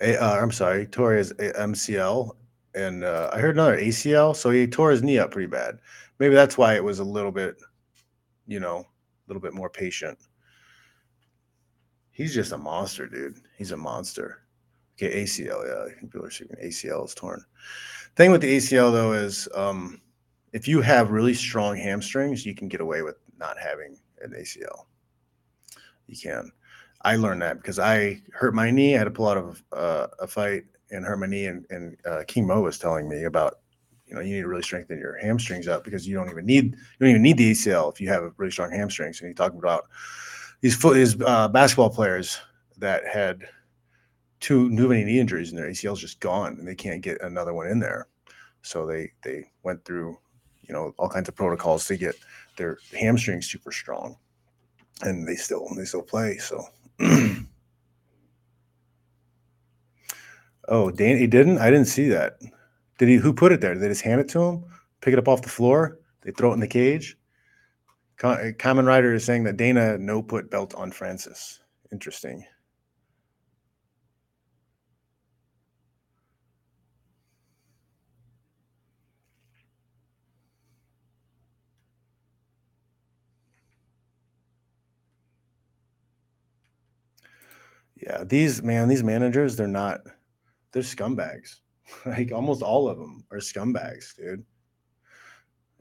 [0.00, 2.30] A, uh, I'm sorry, he tore his MCL,
[2.74, 4.34] and uh, I heard another ACL.
[4.34, 5.80] So he tore his knee up pretty bad.
[6.18, 7.60] Maybe that's why it was a little bit,
[8.46, 8.86] you know,
[9.28, 10.18] little bit more patient.
[12.10, 13.36] He's just a monster, dude.
[13.56, 14.40] He's a monster.
[14.96, 15.64] Okay, ACL.
[15.64, 17.44] Yeah, people are saying ACL is torn.
[18.16, 20.00] Thing with the ACL though is, um,
[20.52, 24.86] if you have really strong hamstrings, you can get away with not having an ACL.
[26.08, 26.50] You can.
[27.02, 28.96] I learned that because I hurt my knee.
[28.96, 31.96] I had to pull out of uh, a fight and hurt my knee, and, and
[32.04, 33.60] uh, King Mo was telling me about
[34.08, 36.64] you know you need to really strengthen your hamstrings up because you don't even need
[36.64, 39.20] you don't even need the ACL if you have really strong hamstrings.
[39.20, 39.86] And he talked about
[40.60, 42.38] these foot these uh, basketball players
[42.78, 43.42] that had
[44.40, 47.66] too many knee injuries and their ACL's just gone and they can't get another one
[47.66, 48.06] in there.
[48.62, 50.18] So they they went through
[50.62, 52.16] you know all kinds of protocols to get
[52.56, 54.16] their hamstrings super strong,
[55.02, 56.38] and they still they still play.
[56.38, 56.64] So.
[60.68, 61.58] oh, Dan, he didn't.
[61.58, 62.38] I didn't see that.
[62.98, 63.16] Did he?
[63.16, 63.74] Who put it there?
[63.74, 64.64] Did they just hand it to him?
[65.00, 65.98] Pick it up off the floor?
[66.22, 67.16] They throw it in the cage.
[68.22, 71.60] Uh, common Rider is saying that Dana no put belt on Francis.
[71.92, 72.44] Interesting.
[87.96, 90.00] Yeah, these man, these managers, they're not,
[90.72, 91.60] they're scumbags.
[92.06, 94.44] Like almost all of them are scumbags, dude.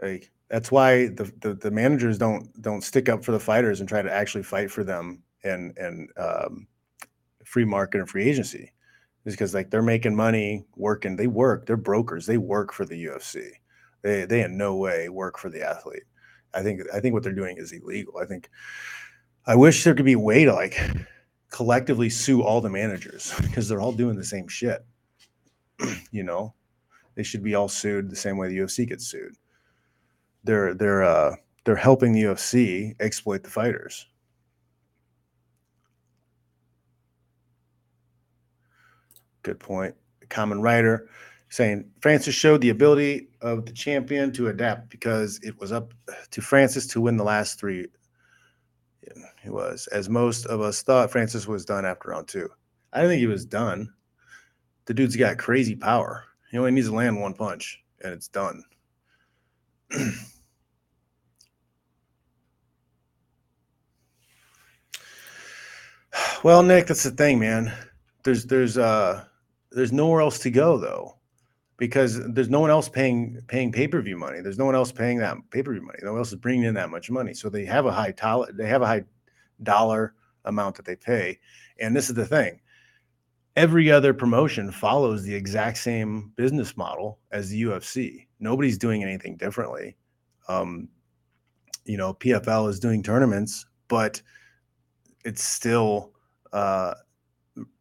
[0.02, 3.90] Like that's why the, the the managers don't don't stick up for the fighters and
[3.90, 6.68] try to actually fight for them and and um,
[7.44, 8.72] free market and free agency.
[9.26, 13.08] Is because like they're making money working they work they're brokers they work for the
[13.08, 13.46] ufc
[14.02, 16.04] they they in no way work for the athlete.
[16.54, 18.20] I think i think what they're doing is illegal.
[18.22, 18.50] I think
[19.46, 20.80] i wish there could be a way to like
[21.52, 24.86] collectively sue all the managers because they're all doing the same shit
[26.12, 26.54] you know
[27.16, 29.36] they should be all sued the same way the ufc gets sued
[30.44, 34.08] they're they're uh they're helping the ufc exploit the fighters
[39.48, 39.96] Good point.
[40.28, 41.08] Common writer
[41.48, 45.94] saying Francis showed the ability of the champion to adapt because it was up
[46.32, 47.88] to Francis to win the last three.
[49.42, 52.50] He was, as most of us thought, Francis was done after round two.
[52.92, 53.94] I don't think he was done.
[54.88, 56.24] The dude's got crazy power.
[56.50, 58.64] He only needs to land one punch, and it's done.
[66.44, 67.74] well, Nick, that's the thing, man.
[68.24, 69.26] There's there's uh
[69.72, 71.18] there's nowhere else to go though,
[71.76, 74.40] because there's no one else paying paying pay per view money.
[74.40, 76.00] There's no one else paying that pay per view money.
[76.02, 77.34] No one else is bringing in that much money.
[77.34, 78.50] So they have a high dollar.
[78.54, 79.04] They have a high
[79.64, 80.14] dollar
[80.46, 81.40] amount that they pay.
[81.80, 82.62] And this is the thing.
[83.58, 88.28] Every other promotion follows the exact same business model as the UFC.
[88.40, 89.98] Nobody's doing anything differently.
[90.48, 90.90] Um,
[91.84, 94.22] you know, PFL is doing tournaments, but
[95.26, 96.12] it's still
[96.54, 96.94] uh,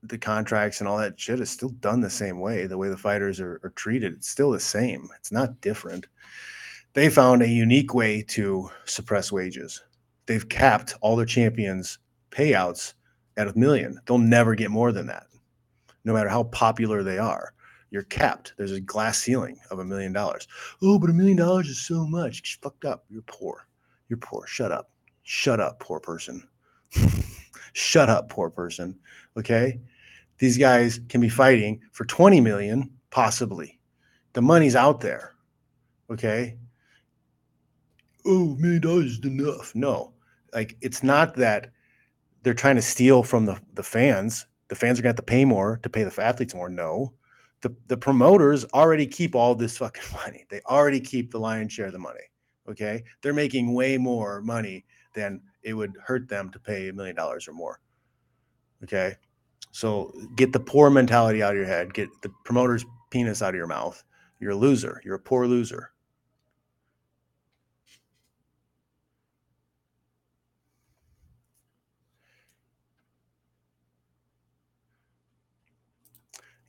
[0.02, 2.66] the contracts and all that shit is still done the same way.
[2.66, 5.08] The way the fighters are, are, treated, it's still the same.
[5.18, 6.06] It's not different.
[6.94, 9.82] They found a unique way to suppress wages.
[10.24, 11.98] They've capped all their champions'
[12.30, 12.94] payouts
[13.36, 14.00] at a million.
[14.06, 15.26] They'll never get more than that,
[16.06, 17.52] no matter how popular they are.
[17.90, 18.54] You're capped.
[18.56, 20.46] There's a glass ceiling of a million dollars.
[20.80, 22.42] Oh, but a million dollars is so much.
[22.62, 23.04] You're fucked up.
[23.10, 23.66] You're poor.
[24.08, 24.46] You're poor.
[24.46, 24.90] Shut up.
[25.24, 26.48] Shut up, poor person.
[27.72, 28.96] Shut up, poor person.
[29.36, 29.80] Okay.
[30.38, 33.78] These guys can be fighting for 20 million, possibly.
[34.34, 35.34] The money's out there.
[36.10, 36.56] Okay.
[38.24, 39.72] Oh, million dollars is enough.
[39.74, 40.12] No,
[40.52, 41.70] like it's not that
[42.42, 44.46] they're trying to steal from the, the fans.
[44.68, 46.68] The fans are going to have to pay more to pay the athletes more.
[46.68, 47.12] No,
[47.62, 50.46] the, the promoters already keep all this fucking money.
[50.50, 52.20] They already keep the lion's share of the money.
[52.68, 53.04] Okay.
[53.22, 57.48] They're making way more money than it would hurt them to pay a million dollars
[57.48, 57.80] or more.
[58.82, 59.14] Okay.
[59.70, 61.94] So get the poor mentality out of your head.
[61.94, 64.02] Get the promoter's penis out of your mouth.
[64.40, 65.00] You're a loser.
[65.04, 65.92] You're a poor loser.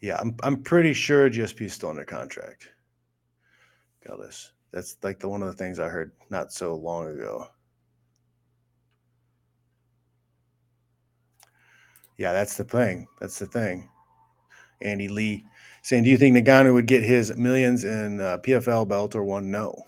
[0.02, 2.70] Yeah, I'm I'm pretty sure GSP is still under contract.
[4.08, 4.52] Got this.
[4.72, 7.48] That's like the one of the things I heard not so long ago.
[12.18, 13.08] Yeah, that's the thing.
[13.20, 13.90] That's the thing.
[14.82, 15.46] Andy Lee
[15.82, 19.50] saying, "Do you think Ngannou would get his millions in uh, PFL belt or one?"
[19.50, 19.84] No,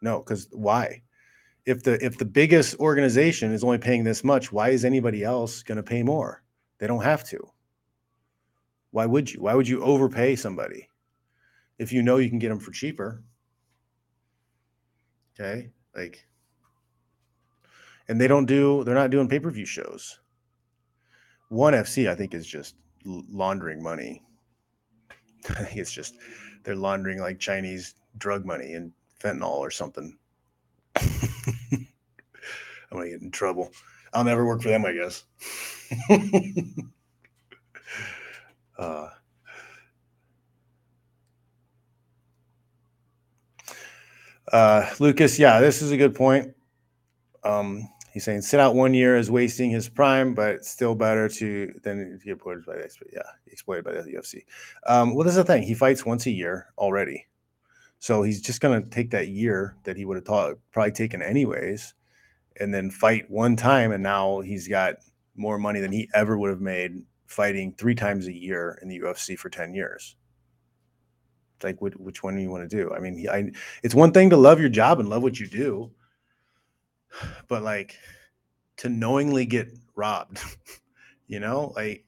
[0.00, 1.02] no, because why?
[1.64, 5.62] If the if the biggest organization is only paying this much, why is anybody else
[5.64, 6.42] going to pay more?
[6.78, 7.50] They don't have to.
[8.96, 9.42] Why would you?
[9.42, 10.88] Why would you overpay somebody
[11.78, 13.22] if you know you can get them for cheaper?
[15.38, 16.26] Okay, like,
[18.08, 18.84] and they don't do.
[18.84, 20.18] They're not doing pay per view shows.
[21.50, 22.74] One FC, I think, is just
[23.04, 24.22] laundering money.
[25.50, 26.14] I think it's just
[26.64, 30.16] they're laundering like Chinese drug money and fentanyl or something.
[30.96, 31.86] I'm
[32.90, 33.72] gonna get in trouble.
[34.14, 35.24] I'll never work for them, I guess.
[38.78, 39.08] uh,
[44.52, 46.54] uh, Lucas, yeah, this is a good point.
[47.44, 51.70] Um, He's saying sit out one year is wasting his prime, but still better to
[51.82, 54.42] than get exploited by the yeah exploited by the UFC.
[54.86, 55.62] Um, well, that's the thing.
[55.62, 57.26] He fights once a year already,
[57.98, 61.92] so he's just gonna take that year that he would have probably taken anyways,
[62.58, 64.94] and then fight one time, and now he's got
[65.34, 69.00] more money than he ever would have made fighting three times a year in the
[69.00, 70.16] UFC for ten years.
[71.56, 72.92] It's like, which, which one do you want to do?
[72.94, 73.50] I mean, I,
[73.82, 75.90] it's one thing to love your job and love what you do
[77.48, 77.98] but like
[78.78, 80.38] to knowingly get robbed,
[81.26, 82.04] you know, like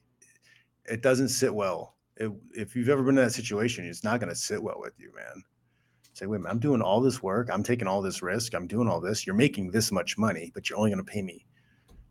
[0.85, 1.95] it doesn't sit well.
[2.17, 4.93] It, if you've ever been in that situation, it's not going to sit well with
[4.97, 5.43] you, man.
[6.13, 7.49] Say, wait, I'm doing all this work.
[7.51, 8.53] I'm taking all this risk.
[8.53, 9.25] I'm doing all this.
[9.25, 11.45] You're making this much money, but you're only going to pay me.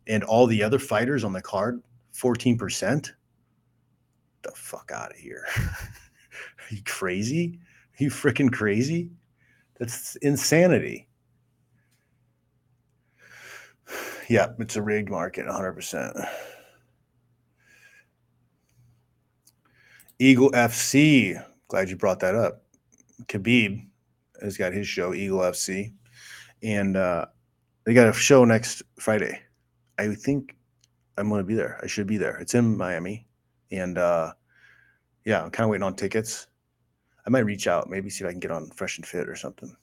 [0.07, 1.83] And all the other fighters on the card,
[2.15, 3.09] 14%?
[4.41, 5.45] The fuck out of here.
[5.57, 7.59] Are you crazy?
[7.99, 9.09] Are you freaking crazy?
[9.77, 11.07] That's insanity.
[14.29, 16.29] Yeah, it's a rigged market, 100%.
[20.19, 21.43] Eagle FC.
[21.67, 22.61] Glad you brought that up.
[23.25, 23.87] Khabib
[24.41, 25.93] has got his show, Eagle FC,
[26.61, 27.25] and uh,
[27.85, 29.39] they got a show next Friday.
[29.97, 30.55] I think
[31.19, 31.79] I'm going to be there.
[31.83, 32.37] I should be there.
[32.37, 33.27] It's in Miami,
[33.71, 34.33] and uh,
[35.25, 36.47] yeah, I'm kind of waiting on tickets.
[37.27, 39.35] I might reach out, maybe see if I can get on Fresh and Fit or
[39.35, 39.75] something.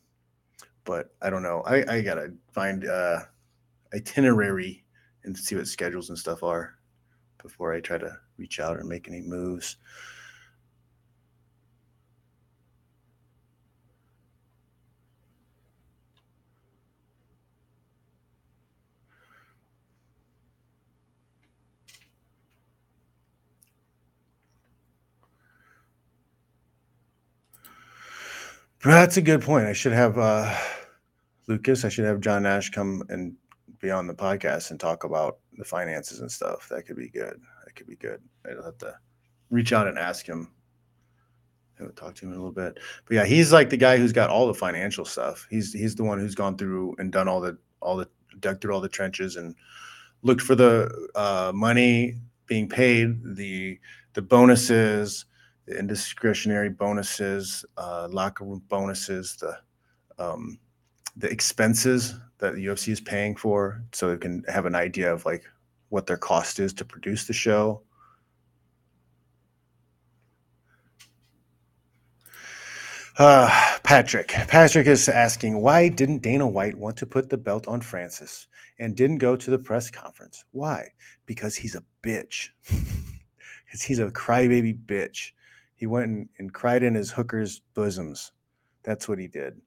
[0.84, 1.62] But I don't know.
[1.66, 3.20] I, I gotta find uh,
[3.94, 4.84] itinerary
[5.24, 6.74] and see what schedules and stuff are
[7.42, 9.76] before I try to reach out or make any moves.
[28.86, 29.66] That's a good point.
[29.66, 30.56] I should have uh,
[31.48, 31.84] Lucas.
[31.84, 33.34] I should have John Nash come and
[33.80, 36.68] be on the podcast and talk about the finances and stuff.
[36.68, 37.40] That could be good.
[37.64, 38.22] That could be good.
[38.48, 38.94] I'll have to
[39.50, 40.52] reach out and ask him.
[41.80, 42.78] I will talk to him a little bit.
[43.06, 45.48] But yeah, he's like the guy who's got all the financial stuff.
[45.50, 48.08] He's he's the one who's gone through and done all the all the
[48.38, 49.56] dug through all the trenches and
[50.22, 52.14] looked for the uh, money
[52.46, 53.80] being paid, the
[54.12, 55.24] the bonuses,
[55.68, 59.58] indiscretionary bonuses, uh, locker room bonuses, the
[60.18, 60.58] um,
[61.16, 65.24] the expenses that the UFC is paying for, so they can have an idea of
[65.24, 65.44] like
[65.88, 67.82] what their cost is to produce the show.
[73.18, 73.48] Uh,
[73.82, 74.28] Patrick.
[74.28, 78.46] Patrick is asking why didn't Dana White want to put the belt on Francis
[78.78, 80.44] and didn't go to the press conference?
[80.50, 80.88] Why?
[81.24, 82.50] Because he's a bitch.
[83.64, 85.32] Because he's a crybaby bitch.
[85.76, 88.32] He went and, and cried in his hooker's bosoms.
[88.82, 89.60] That's what he did.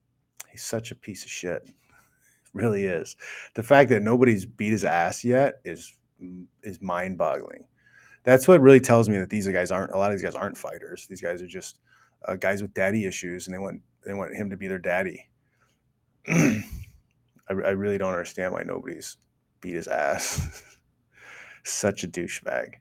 [0.50, 1.70] He's such a piece of shit.
[2.52, 3.16] Really is.
[3.54, 5.94] The fact that nobody's beat his ass yet is
[6.64, 7.64] is mind boggling.
[8.24, 9.92] That's what really tells me that these guys aren't.
[9.92, 11.06] A lot of these guys aren't fighters.
[11.08, 11.78] These guys are just
[12.28, 15.30] uh, guys with daddy issues, and they want they want him to be their daddy.
[16.28, 16.64] I,
[17.50, 19.18] I really don't understand why nobody's
[19.62, 20.64] beat his ass.
[21.64, 22.76] Such a douchebag.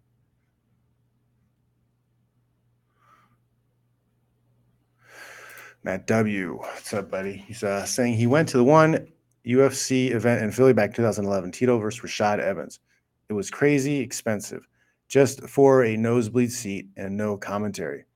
[5.85, 6.59] Matt W.
[6.59, 7.45] What's up, buddy?
[7.47, 9.07] He's uh, saying he went to the one
[9.47, 12.81] UFC event in Philly back 2011, Tito versus Rashad Evans.
[13.29, 14.67] It was crazy expensive,
[15.07, 18.07] just for a nosebleed seat and no commentary.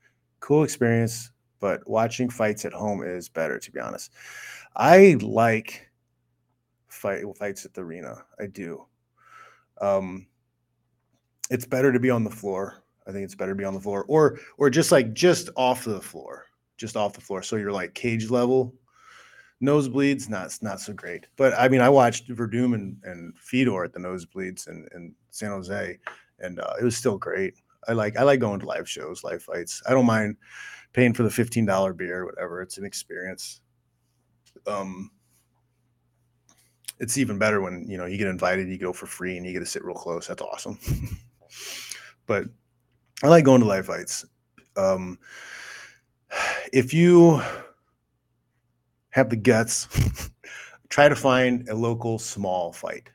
[0.41, 4.13] Cool experience, but watching fights at home is better, to be honest.
[4.75, 5.89] I like
[6.89, 8.25] fight fights at the arena.
[8.41, 8.85] I do.
[9.81, 10.27] Um,
[11.49, 12.83] it's better to be on the floor.
[13.07, 15.85] I think it's better to be on the floor, or or just like just off
[15.85, 16.47] the floor
[16.83, 17.43] just off the floor.
[17.43, 18.74] So you're like cage level.
[19.62, 21.28] Nosebleeds, not not so great.
[21.37, 25.51] But I mean, I watched Werdum and, and Fedor at the nosebleeds in, in San
[25.51, 25.99] Jose,
[26.41, 27.55] and uh, it was still great.
[27.89, 29.80] I like I like going to live shows, live fights.
[29.89, 30.37] I don't mind
[30.93, 32.61] paying for the fifteen dollar beer, whatever.
[32.61, 33.61] It's an experience.
[34.66, 35.12] Um,
[36.99, 39.53] it's even better when you know you get invited, you go for free, and you
[39.53, 40.26] get to sit real close.
[40.26, 40.76] That's awesome.
[42.26, 42.47] but
[43.22, 44.24] I like going to live fights.
[44.76, 45.18] Um,
[46.73, 47.41] if you
[49.11, 49.89] have the guts,
[50.89, 53.11] try to find a local small fight.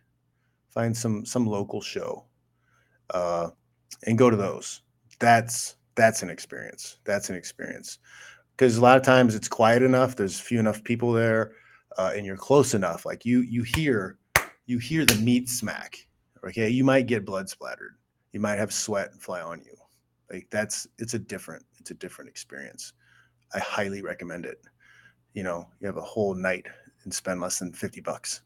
[0.69, 2.25] Find some some local show,
[3.09, 3.49] uh,
[4.05, 4.83] and go to those.
[5.19, 6.97] That's that's an experience.
[7.03, 7.97] That's an experience
[8.55, 10.15] because a lot of times it's quiet enough.
[10.15, 11.53] There's few enough people there,
[11.97, 13.05] uh, and you're close enough.
[13.07, 14.19] Like you you hear
[14.67, 15.97] you hear the meat smack.
[16.45, 17.95] Okay, you might get blood splattered.
[18.33, 19.75] You might have sweat fly on you.
[20.31, 22.93] Like that's it's a different it's a different experience.
[23.53, 24.61] I highly recommend it.
[25.33, 26.65] You know, you have a whole night
[27.03, 28.41] and spend less than 50 bucks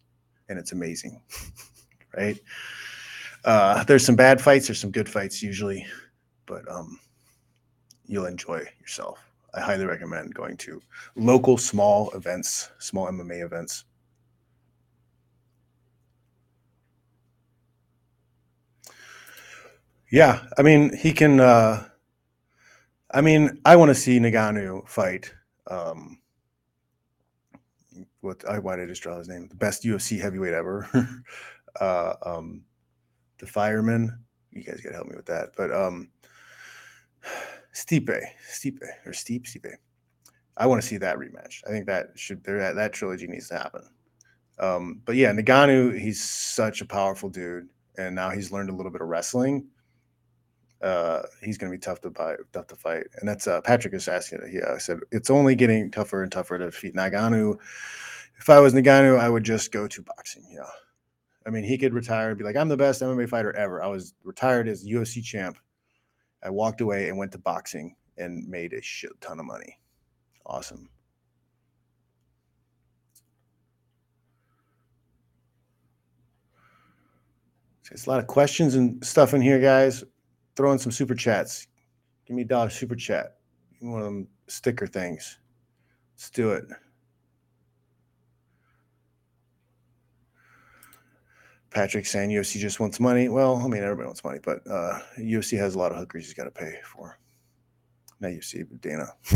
[0.50, 1.22] and it's amazing.
[2.18, 2.40] right?
[3.44, 5.86] Uh, there's some bad fights, there's some good fights usually,
[6.46, 7.00] but um,
[8.06, 9.20] you'll enjoy yourself.
[9.54, 10.82] I highly recommend going to
[11.16, 13.86] local small events, small MMA events.
[20.10, 21.88] Yeah, I mean, he can uh,
[23.14, 25.34] I mean, I want to see Ngannou fight.
[25.68, 26.20] Um,
[28.22, 29.48] what I why did I just draw his name?
[29.48, 30.88] The best UFC heavyweight ever.
[31.80, 32.64] uh, um,
[33.40, 34.18] the fireman.
[34.52, 35.50] You guys gotta help me with that.
[35.58, 36.10] But um,
[37.74, 39.74] Stipe, Stipe, or Steep, Stipe.
[40.58, 41.62] I want to see that rematch.
[41.66, 43.84] I think that should that that trilogy needs to happen.
[44.60, 48.92] Um, but yeah, Ngannou, he's such a powerful dude, and now he's learned a little
[48.92, 49.68] bit of wrestling.
[50.82, 53.06] Uh, he's going to be tough to buy, tough to fight.
[53.20, 54.40] And that's uh, Patrick is asking.
[54.52, 57.58] Yeah, I said it's only getting tougher and tougher to defeat Ngannou.
[58.40, 60.44] If I was Ngannou, I would just go to boxing.
[60.52, 60.70] Yeah,
[61.46, 63.88] I mean, he could retire and be like, "I'm the best MMA fighter ever." I
[63.88, 65.58] was retired as UFC champ.
[66.44, 69.78] I walked away and went to boxing and made a shit ton of money.
[70.46, 70.90] Awesome.
[77.88, 80.04] There's a lot of questions and stuff in here, guys.
[80.56, 81.68] Throw in some super chats.
[82.26, 83.38] Give me a dollar super chat.
[83.80, 85.40] One of them sticker things.
[86.16, 86.66] Let's do it.
[91.72, 93.30] Patrick saying UFC just wants money.
[93.30, 96.34] Well, I mean, everybody wants money, but uh, UFC has a lot of hookers he's
[96.34, 97.18] got to pay for.
[98.20, 99.08] Not UFC, but Dana.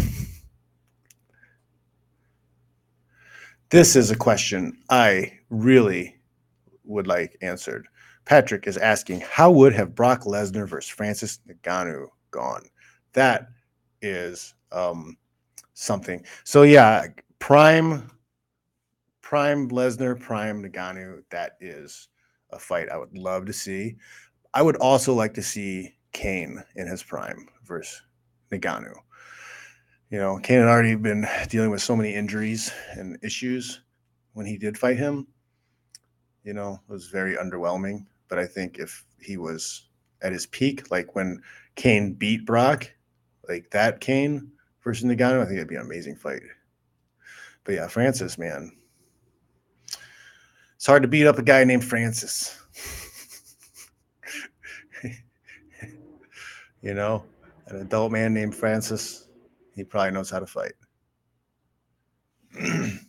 [3.70, 6.18] this is a question I really
[6.84, 7.88] would like answered.
[8.26, 12.68] Patrick is asking, how would have Brock Lesnar versus Francis Ngannou gone?
[13.14, 13.50] That
[14.02, 15.18] is um,
[15.74, 16.26] something.
[16.44, 17.08] So yeah,
[17.40, 18.10] prime,
[19.22, 21.24] prime Lesnar, prime Ngannou.
[21.30, 22.08] That is
[22.52, 23.96] a fight I would love to see.
[24.54, 28.02] I would also like to see Cain in his prime versus
[28.52, 28.96] Ngannou.
[30.10, 33.82] You know, Cain had already been dealing with so many injuries and issues
[34.34, 35.28] when he did fight him.
[36.44, 38.06] You know, it was very underwhelming.
[38.28, 39.88] But I think if he was
[40.22, 41.42] at his peak, like when
[41.76, 42.92] Cain beat Brock,
[43.48, 44.52] like that Cain
[44.84, 46.42] versus Ngannou, I think it'd be an amazing fight.
[47.64, 48.72] But yeah, Francis, man,
[50.76, 52.60] it's hard to beat up a guy named Francis.
[56.82, 57.24] you know,
[57.68, 59.28] an adult man named Francis,
[59.76, 60.74] he probably knows how to fight.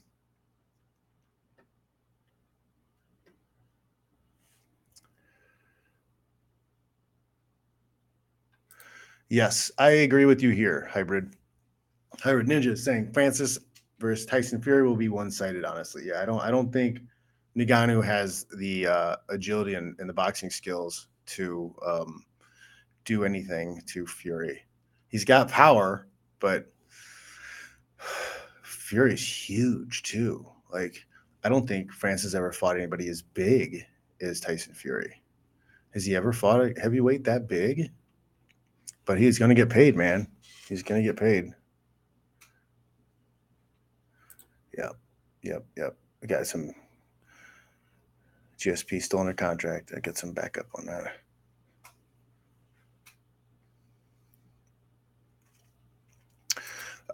[9.29, 11.35] yes, I agree with you here, Hybrid.
[12.21, 13.59] Hybrid Ninja is saying Francis
[13.99, 16.05] versus Tyson Fury will be one-sided, honestly.
[16.07, 17.01] Yeah, I don't I don't think–
[17.65, 22.25] Ngannou has the uh, agility and, and, the boxing skills to um,
[23.05, 24.63] do anything to Fury.
[25.09, 26.07] He's got power,
[26.39, 26.71] but
[28.63, 30.47] Fury's huge too.
[30.71, 31.07] Like,
[31.45, 33.87] I don't think Francis ever fought anybody as big
[34.21, 35.23] as Tyson Fury.
[35.95, 37.91] Has he ever fought a heavyweight that big?
[39.07, 40.29] But he's going to get paid, man.
[40.69, 41.53] He's going to get paid.
[44.77, 44.93] Yep.
[45.43, 45.65] Yep.
[45.77, 45.97] Yep.
[46.21, 46.73] We got some
[48.59, 49.93] GSP still under contract.
[49.97, 51.17] I get some backup on that.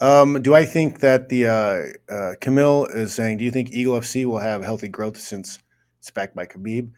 [0.00, 3.38] Um, do I think that the uh, uh, Camille is saying?
[3.38, 5.60] Do you think Eagle FC will have healthy growth since
[6.00, 6.90] it's backed by Khabib?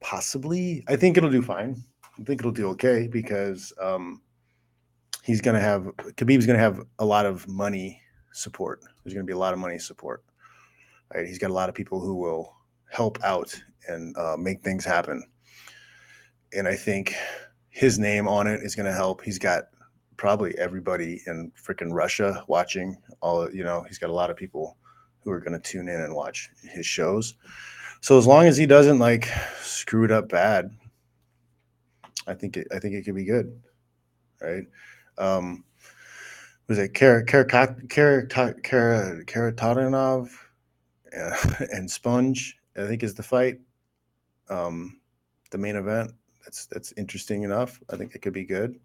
[0.00, 0.84] Possibly.
[0.88, 1.82] I think it'll do fine.
[2.18, 4.22] I think it'll do okay because um,
[5.22, 5.84] he's going to have
[6.16, 8.00] Khabib's going to have a lot of money
[8.32, 8.80] support.
[9.02, 10.24] There's going to be a lot of money support.
[11.14, 11.26] Right?
[11.26, 12.54] He's got a lot of people who will
[12.90, 13.54] help out
[13.88, 15.22] and uh, make things happen.
[16.52, 17.14] And I think
[17.68, 19.22] his name on it is going to help.
[19.22, 19.64] He's got
[20.16, 22.96] probably everybody in freaking Russia watching.
[23.20, 24.78] All you know, he's got a lot of people
[25.20, 27.34] who are going to tune in and watch his shows.
[28.00, 29.28] So as long as he doesn't like
[29.60, 30.70] screw it up bad,
[32.26, 33.60] I think it, I think it could be good,
[34.40, 34.64] right?
[35.18, 35.64] Um,
[36.68, 37.44] was it Kara Kara
[37.88, 40.28] Kara Kara Kara
[41.72, 43.58] and Sponge I think is the fight.
[44.48, 45.00] Um,
[45.50, 46.12] the main event.
[46.44, 47.80] That's that's interesting enough.
[47.90, 48.78] I think it could be good.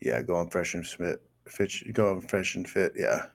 [0.00, 1.22] Yeah, going fresh and fit.
[1.48, 2.92] Fitch, going fresh and fit.
[2.96, 3.26] Yeah,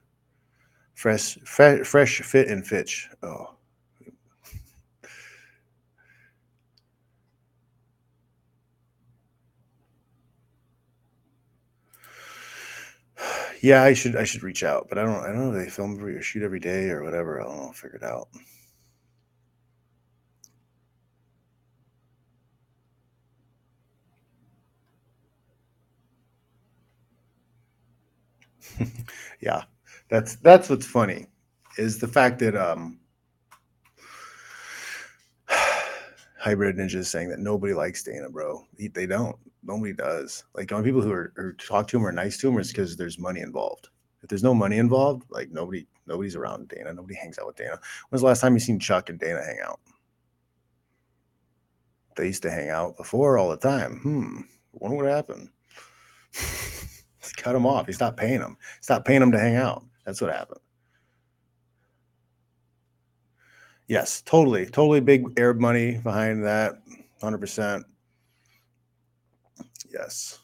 [0.93, 3.09] fresh, fresh, fresh, fit and Fitch.
[3.23, 3.55] Oh,
[13.61, 15.69] Yeah, I should I should reach out, but I don't I don't know if they
[15.69, 17.39] film every or shoot every day or whatever.
[17.41, 17.71] I don't know.
[17.73, 18.29] Figure it out.
[29.41, 29.63] yeah,
[30.09, 31.27] that's that's what's funny
[31.77, 32.98] is the fact that um
[36.39, 38.65] hybrid ninja is saying that nobody likes Dana, bro.
[38.77, 39.35] They don't.
[39.63, 40.45] Nobody does.
[40.55, 42.95] Like the only people who are, talk to him or nice to him is because
[42.95, 43.89] there's money involved.
[44.23, 46.93] If there's no money involved, like nobody, nobody's around Dana.
[46.93, 47.79] Nobody hangs out with Dana.
[48.09, 49.79] When's the last time you seen Chuck and Dana hang out?
[52.15, 53.99] They used to hang out before all the time.
[53.99, 54.41] Hmm.
[54.73, 55.49] Wonder what happened.
[57.37, 57.87] cut him off.
[57.87, 58.57] He stopped paying him.
[58.81, 59.83] Stopped paying him to hang out.
[60.05, 60.59] That's what happened.
[63.89, 66.75] Yes, totally, totally big Arab money behind that.
[67.21, 67.83] Hundred percent.
[69.91, 70.37] Yes,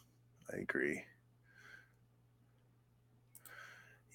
[0.52, 1.04] I agree.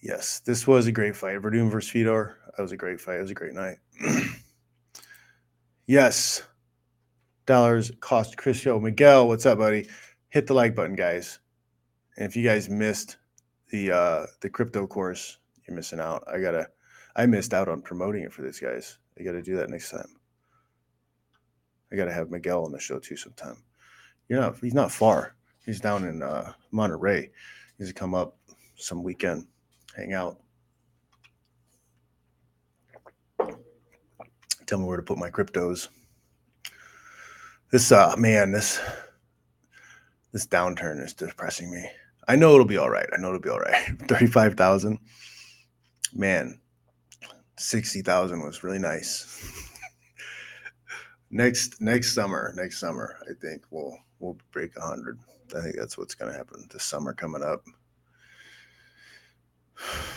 [0.03, 1.41] Yes, this was a great fight.
[1.41, 2.39] Werdum versus Fedor.
[2.57, 3.18] That was a great fight.
[3.18, 3.76] It was a great night.
[5.87, 6.43] yes.
[7.47, 8.81] Dollars cost Chris Yo.
[8.81, 9.89] Miguel, what's up, buddy?
[10.31, 11.39] Hit the like button, guys.
[12.16, 13.18] And if you guys missed
[13.68, 16.24] the uh the crypto course, you're missing out.
[16.26, 16.66] I gotta
[17.14, 18.99] I missed out on promoting it for these guys.
[19.18, 20.08] I gotta do that next time.
[21.92, 23.56] I gotta have Miguel on the show too sometime.
[24.28, 25.34] You're not he's not far.
[25.66, 27.30] He's down in uh Monterey.
[27.78, 28.36] He's to come up
[28.76, 29.46] some weekend
[29.96, 30.38] hang out.
[34.66, 35.88] Tell me where to put my cryptos.
[37.70, 38.80] This uh man, this
[40.32, 41.88] this downturn is depressing me.
[42.28, 43.08] I know it'll be all right.
[43.12, 43.98] I know it'll be all right.
[44.08, 44.98] 35,000.
[46.12, 46.61] Man,
[47.61, 49.68] 60,000 was really nice.
[51.30, 55.18] next next summer, next summer, I think we'll we'll break 100.
[55.54, 57.64] I think that's what's going to happen this summer coming up.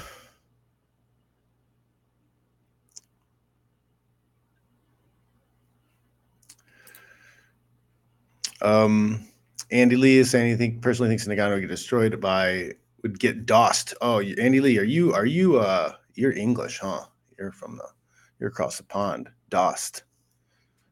[8.61, 9.27] Um,
[9.71, 12.71] Andy Lee is saying he personally thinks Ngannou would get destroyed by
[13.01, 13.93] would get DOSed.
[13.99, 17.03] Oh, Andy Lee, are you are you uh you're English, huh?
[17.37, 17.87] You're from the
[18.39, 19.29] you're across the pond.
[19.49, 20.03] DOSed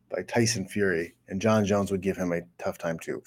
[0.10, 3.24] by Tyson Fury, and Jon Jones would give him a tough time too.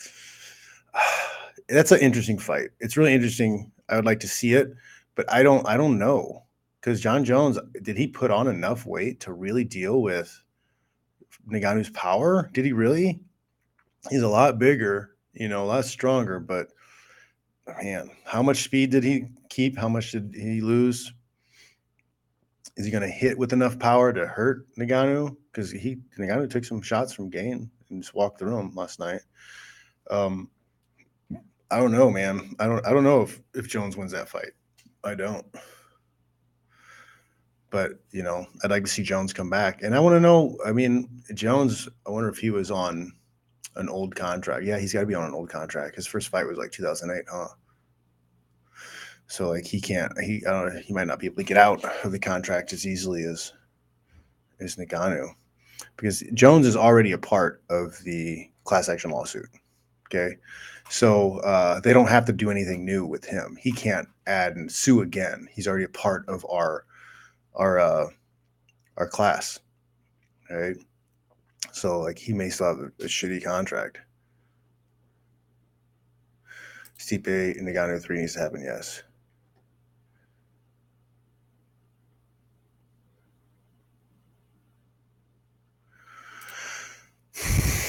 [1.69, 2.71] That's an interesting fight.
[2.81, 3.71] It's really interesting.
[3.89, 4.75] I would like to see it
[5.15, 6.45] but I don't I don't know
[6.81, 10.43] because Jon Jones did he put on enough weight to really deal with
[11.51, 12.51] Ngannou's power?
[12.53, 13.21] Did he really?
[14.11, 16.69] He's a lot bigger, you know, a lot stronger, but
[17.83, 19.79] man, how much speed did he keep?
[19.79, 21.13] How much did he lose?
[22.77, 25.37] Is he going to hit with enough power to hurt Ngannou?
[25.53, 29.21] Because he Ngannou took some shots from Gane and just walked through him last night.
[30.11, 30.51] Um,
[31.71, 32.55] I don't know, man.
[32.59, 32.85] I don't.
[32.87, 34.53] I don't know if if Jones wins that fight.
[35.03, 35.47] I don't.
[37.71, 40.57] But you know, I'd like to see Jones come back, and I want to know.
[40.65, 41.89] I mean, Jones.
[42.07, 43.13] I wonder if he was on
[43.77, 44.65] an old contract.
[44.65, 45.97] Yeah, he's got to be on an old contract.
[45.97, 47.49] His first fight was like 2008, huh?
[49.27, 50.13] So like he can't.
[50.21, 50.43] He.
[50.85, 53.53] He might not be able to get out of the contract as easily as
[54.61, 55.29] as Ngannou,
[55.97, 59.49] because Jones is already a part of the class action lawsuit.
[60.07, 60.37] Okay,
[60.91, 63.57] so uh, they don't have to do anything new with him.
[63.59, 65.49] He can't add and sue again.
[65.51, 66.85] He's already a part of our
[67.55, 68.07] our uh,
[68.99, 69.59] our class,
[70.51, 70.77] right?
[71.73, 73.99] So like he may still have a, a shitty contract.
[76.99, 78.63] Stipe and Ngannou three needs to happen.
[78.63, 79.03] Yes.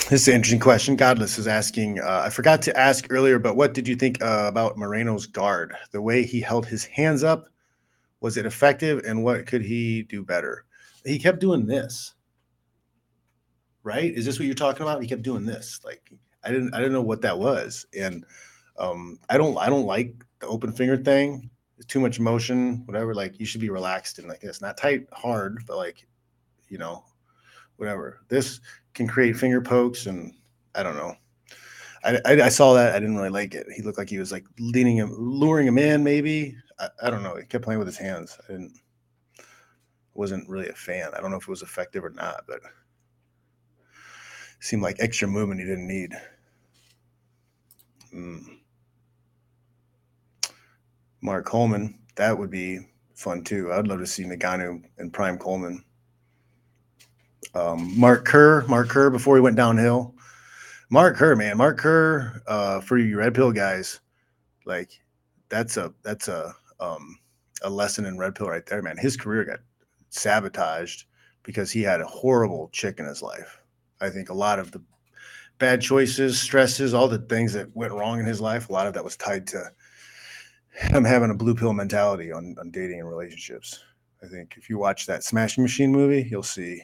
[0.10, 0.96] This is an interesting question.
[0.96, 2.00] Godless is asking.
[2.00, 5.76] Uh, I forgot to ask earlier, but what did you think uh, about Moreno's guard?
[5.94, 7.50] The way he held his hands up,
[8.22, 10.66] was it effective, and what could he do better?
[11.04, 12.14] He kept doing this.
[13.82, 14.14] Right?
[14.14, 15.02] Is this what you're talking about?
[15.02, 15.80] He kept doing this.
[15.84, 16.12] Like
[16.44, 16.76] I didn't.
[16.76, 18.24] I didn't know what that was, and
[18.78, 19.58] um, I don't.
[19.58, 21.50] I don't like the open finger thing.
[21.80, 22.84] It's too much motion.
[22.86, 23.16] Whatever.
[23.16, 26.06] Like you should be relaxed and like this, not tight, hard, but like,
[26.70, 27.04] you know,
[27.78, 28.20] whatever.
[28.30, 28.60] This
[28.96, 30.34] can create finger pokes, and
[30.74, 31.16] I don't know.
[32.04, 32.96] I, I, I, saw that.
[32.96, 33.68] I didn't really like it.
[33.76, 36.04] He looked like he was like leading him, luring him in.
[36.04, 37.36] Maybe I, I don't know.
[37.36, 38.38] He kept playing with his hands.
[38.48, 38.80] I didn't.
[40.14, 41.10] Wasn't really a fan.
[41.16, 42.62] I don't know if it was effective or not, but
[44.60, 46.12] seemed like extra movement he didn't need.
[48.14, 48.60] Mm.
[51.22, 52.80] Mark Coleman, that would be
[53.16, 53.74] fun too.
[53.74, 55.84] I'd love to see Ngannou and Prime Coleman.
[57.54, 60.16] Um, Mark Kerr, Mark Kerr before he went downhill.
[60.90, 64.00] Mark Kerr, man, Mark Kerr, uh, for you red pill guys,
[64.66, 64.92] like
[65.50, 67.18] that's a that's a um,
[67.64, 68.98] a lesson in red pill right there, man.
[68.98, 69.60] His career got
[70.10, 71.06] sabotaged
[71.44, 73.62] because he had a horrible chick in his life.
[74.02, 74.82] I think a lot of the
[75.58, 78.94] bad choices, stresses, all the things that went wrong in his life, a lot of
[78.94, 79.72] that was tied to
[80.76, 83.84] him having a blue pill mentality on, on dating and relationships.
[84.24, 86.82] I think if you watch that Smashing Machine movie, you'll see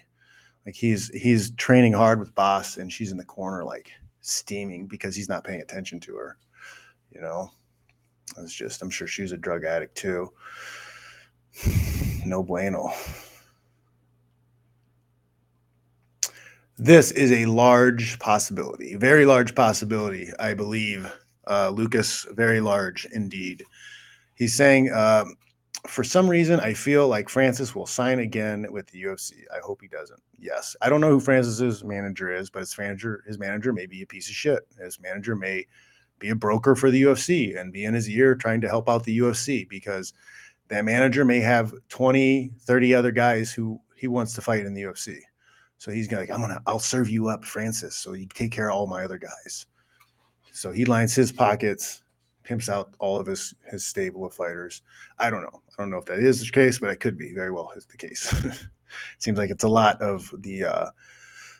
[0.65, 3.91] like he's he's training hard with Boss, and she's in the corner like
[4.21, 6.37] steaming because he's not paying attention to her.
[7.11, 7.51] You know,
[8.37, 10.31] it's just I'm sure she's a drug addict too.
[12.25, 12.91] no bueno.
[16.77, 21.11] This is a large possibility, very large possibility, I believe.
[21.47, 23.63] Uh, Lucas, very large indeed.
[24.35, 25.25] He's saying uh,
[25.87, 29.33] for some reason, I feel like Francis will sign again with the UFC.
[29.53, 30.21] I hope he doesn't.
[30.37, 34.01] Yes, I don't know who Francis's manager is, but his manager, his manager may be
[34.01, 34.61] a piece of shit.
[34.79, 35.65] His manager may
[36.19, 39.03] be a broker for the UFC and be in his ear trying to help out
[39.03, 40.13] the UFC because
[40.67, 44.83] that manager may have 20, 30 other guys who he wants to fight in the
[44.83, 45.19] UFC.
[45.79, 47.95] So he's gonna like, I'm gonna, I'll serve you up, Francis.
[47.95, 49.65] So you take care of all my other guys.
[50.53, 52.03] So he lines his pockets
[52.43, 54.81] pimps out all of his his stable of fighters.
[55.19, 55.61] I don't know.
[55.81, 57.87] I don't know if that is the case, but it could be very well is
[57.87, 58.31] the case.
[59.17, 60.89] Seems like it's a lot of the uh,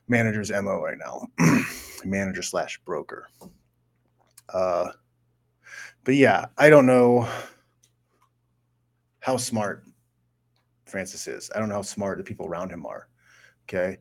[0.07, 1.28] manager's mo right now,
[2.05, 3.28] manager slash broker.
[4.53, 4.91] Uh,
[6.03, 7.28] but yeah, I don't know
[9.22, 9.86] how smart
[10.86, 11.49] Francis is.
[11.55, 13.07] I don't know how smart the people around him are.
[13.63, 13.97] Okay.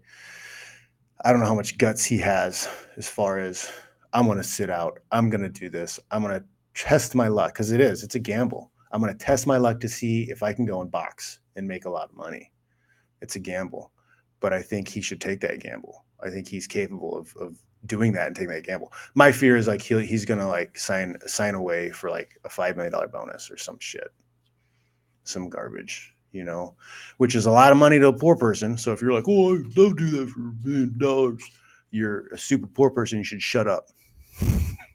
[1.24, 2.68] I don't know how much guts he has
[2.98, 3.70] as far as
[4.12, 4.98] I'm going to sit out.
[5.12, 5.98] I'm going to do this.
[6.10, 6.44] I'm going to
[6.74, 8.70] test my luck because it is, it's a gamble.
[8.90, 11.66] I'm going to test my luck to see if I can go and box and
[11.66, 12.50] make a lot of money.
[13.20, 13.92] It's a gamble,
[14.40, 16.04] but I think he should take that gamble.
[16.22, 18.92] I think he's capable of, of doing that and taking that gamble.
[19.14, 22.48] My fear is like he, he's going to like sign sign away for like a
[22.48, 24.08] five million dollar bonus or some shit,
[25.24, 26.74] some garbage, you know,
[27.18, 28.76] which is a lot of money to a poor person.
[28.76, 31.42] So if you're like, oh, I'd love to do that for a million dollars,
[31.90, 33.18] you're a super poor person.
[33.18, 33.88] You should shut up.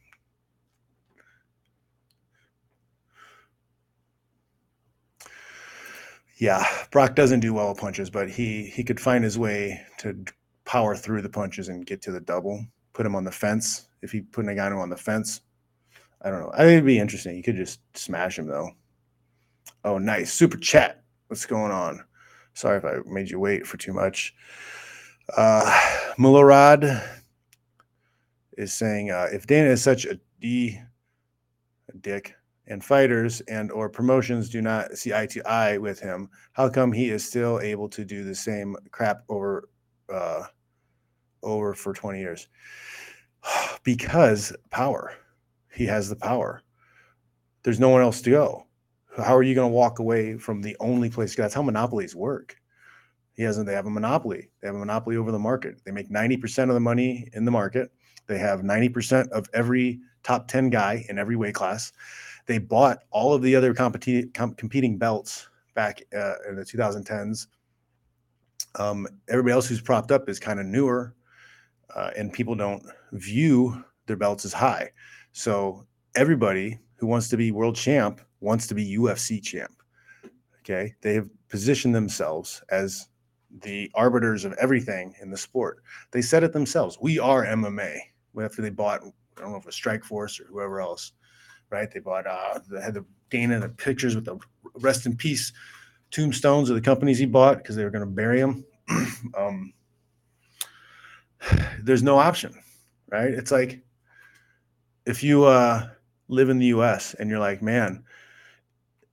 [6.37, 10.25] yeah, Brock doesn't do well with punches, but he he could find his way to
[10.65, 12.65] power through the punches and get to the double.
[12.93, 13.87] Put him on the fence.
[14.01, 15.41] If he put Ngannou on the fence,
[16.21, 16.51] I don't know.
[16.53, 17.35] I think it'd be interesting.
[17.35, 18.71] You could just smash him though.
[19.83, 21.03] Oh, nice super chat.
[21.27, 22.03] What's going on?
[22.53, 24.33] Sorry if I made you wait for too much.
[25.35, 25.63] Uh,
[26.17, 27.03] Mullerad
[28.57, 30.79] is saying uh, if Dana is such a d
[31.89, 32.35] a dick,
[32.67, 36.91] and fighters and or promotions do not see eye to eye with him how come
[36.91, 39.69] he is still able to do the same crap over
[40.11, 40.43] uh
[41.45, 42.47] over for 20 years?
[43.83, 45.13] Because power.
[45.71, 46.63] He has the power.
[47.61, 48.65] There's no one else to go.
[49.17, 51.35] How are you going to walk away from the only place?
[51.35, 52.55] That's how monopolies work.
[53.35, 54.49] He hasn't they have a monopoly.
[54.59, 55.81] They have a monopoly over the market.
[55.85, 57.91] They make 90% of the money in the market.
[58.27, 61.91] They have 90% of every top 10 guy in every weight class
[62.45, 67.47] they bought all of the other competi- com- competing belts back uh, in the 2010s.
[68.75, 71.15] Um, everybody else who's propped up is kind of newer,
[71.95, 72.83] uh, and people don't
[73.13, 74.91] view their belts as high.
[75.31, 75.85] So
[76.15, 79.73] everybody who wants to be world champ wants to be UFC champ.
[80.59, 83.07] Okay, they have positioned themselves as
[83.61, 85.83] the arbiters of everything in the sport.
[86.11, 86.97] They said it themselves.
[86.99, 87.97] We are MMA.
[88.41, 89.01] After they bought,
[89.37, 91.13] I don't know if it was Strikeforce or whoever else
[91.75, 91.91] right?
[91.91, 94.39] They bought uh, they had the Dana the pictures with the
[94.75, 95.51] rest in peace
[96.09, 98.65] tombstones of the companies he bought because they were going to bury him.
[99.37, 99.73] um,
[101.83, 102.57] there's no option,
[103.09, 103.31] right?
[103.31, 103.81] It's like
[105.05, 105.89] if you uh,
[106.29, 107.13] live in the U.S.
[107.15, 108.03] and you're like, man,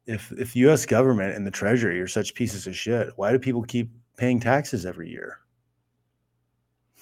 [0.06, 0.86] if if U.S.
[0.86, 4.86] government and the Treasury are such pieces of shit, why do people keep paying taxes
[4.86, 5.38] every year?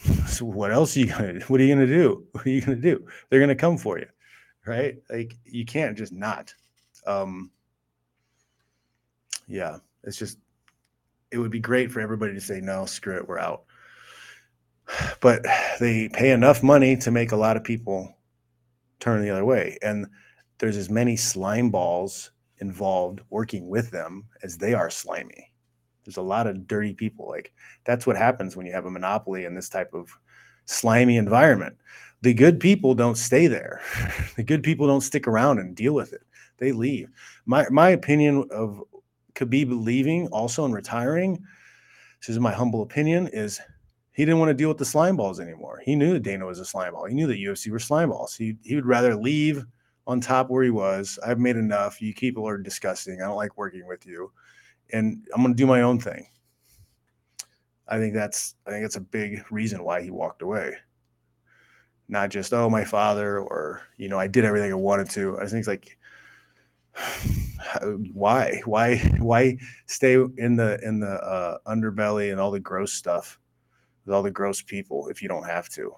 [0.26, 1.40] So what else are you gonna?
[1.48, 2.24] What are you gonna do?
[2.32, 3.04] What are you gonna do?
[3.28, 4.06] They're gonna come for you
[4.66, 4.96] right?
[5.08, 6.54] Like you can't just not.
[7.06, 7.50] Um,
[9.48, 10.38] yeah, it's just
[11.30, 13.64] it would be great for everybody to say no, screw it, we're out.
[15.20, 15.44] But
[15.78, 18.16] they pay enough money to make a lot of people
[18.98, 20.06] turn the other way, and
[20.58, 25.52] there's as many slime balls involved working with them as they are slimy.
[26.04, 27.28] There's a lot of dirty people.
[27.28, 27.52] Like
[27.84, 30.10] that's what happens when you have a monopoly in this type of
[30.70, 31.76] slimy environment
[32.22, 33.80] the good people don't stay there.
[34.36, 36.22] the good people don't stick around and deal with it.
[36.58, 37.08] They leave.
[37.46, 38.82] My my opinion of
[39.34, 41.42] Khabib leaving, also and retiring,
[42.20, 43.60] this is my humble opinion, is
[44.12, 45.80] he didn't want to deal with the slime balls anymore.
[45.82, 47.06] He knew that Dana was a slime ball.
[47.06, 48.34] He knew that UFC were slime balls.
[48.34, 49.64] He he would rather leave
[50.06, 51.18] on top where he was.
[51.24, 52.02] I've made enough.
[52.02, 53.22] You people are disgusting.
[53.22, 54.30] I don't like working with you,
[54.92, 56.26] and I'm going to do my own thing.
[57.90, 60.76] I think that's I think that's a big reason why he walked away
[62.10, 65.38] not just oh my father or you know I did everything I wanted to.
[65.38, 65.96] I think it's like
[68.12, 73.38] why why why stay in the in the uh, underbelly and all the gross stuff
[74.04, 75.94] with all the gross people if you don't have to.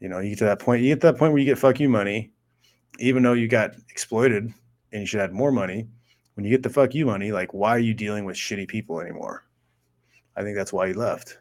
[0.00, 0.82] You know, you get to that point.
[0.82, 2.30] You get to that point where you get fuck you money,
[2.98, 4.52] even though you got exploited
[4.92, 5.88] and you should have more money.
[6.34, 9.00] When you get the fuck you money, like why are you dealing with shitty people
[9.00, 9.45] anymore?
[10.36, 11.38] I think that's why he left.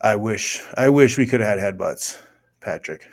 [0.00, 2.18] I wish I wish we could have had headbutts,
[2.60, 3.08] Patrick.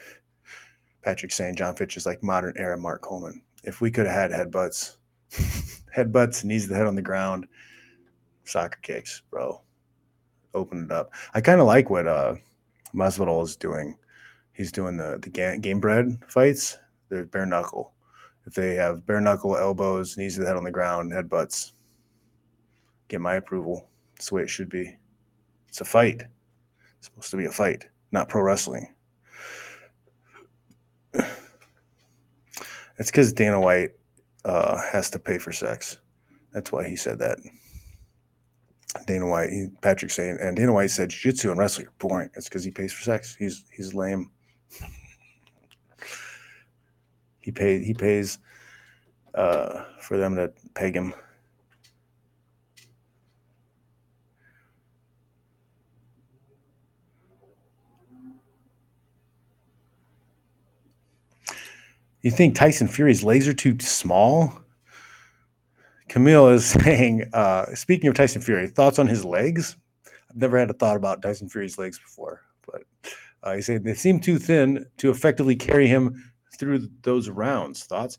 [1.01, 3.41] Patrick saying Jon Fitch is like modern era Mark Coleman.
[3.63, 4.97] If we could have had headbutts,
[5.95, 7.47] headbutts, knees to the head on the ground,
[8.43, 9.61] soccer kicks, bro.
[10.53, 11.11] Open it up.
[11.33, 12.35] I kind of like what uh
[12.93, 13.97] Masvidal is doing.
[14.53, 16.77] He's doing the the game, Gamebred fights.
[17.23, 17.93] Bare knuckle.
[18.45, 21.71] If they have bare knuckle, elbows, knees to the head on the ground, headbutts,
[23.07, 23.89] get my approval.
[24.15, 24.95] That's the way it should be.
[25.67, 26.21] It's a fight.
[26.97, 28.87] It's supposed to be a fight, not pro wrestling.
[32.97, 33.91] It's because Dana White
[34.45, 35.97] uh, has to pay for sex.
[36.53, 37.39] That's why he said that.
[39.05, 42.47] Dana White, he, Patrick saying, and Dana White said, "Jiu-jitsu and wrestling are boring." It's
[42.47, 43.35] because he pays for sex.
[43.35, 44.31] He's he's lame.
[47.45, 47.83] He paid.
[47.83, 48.39] He pays
[49.35, 51.13] uh, for them to peg him.
[62.23, 64.59] You think Tyson Fury's laser too small?
[66.09, 69.77] Camille is saying, uh, speaking of Tyson Fury, thoughts on his legs?
[70.31, 72.81] I've never had a thought about Tyson Fury's legs before, but
[73.43, 77.83] uh, he said they seem too thin to effectively carry him through those rounds.
[77.83, 78.17] Thoughts?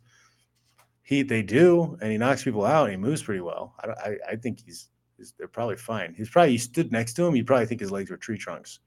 [1.03, 2.85] He they do, and he knocks people out.
[2.85, 3.75] And he moves pretty well.
[3.81, 6.15] I, I, I think he's, he's they're probably fine.
[6.17, 7.37] He's probably he stood next to him.
[7.37, 8.81] You probably think his legs were tree trunks.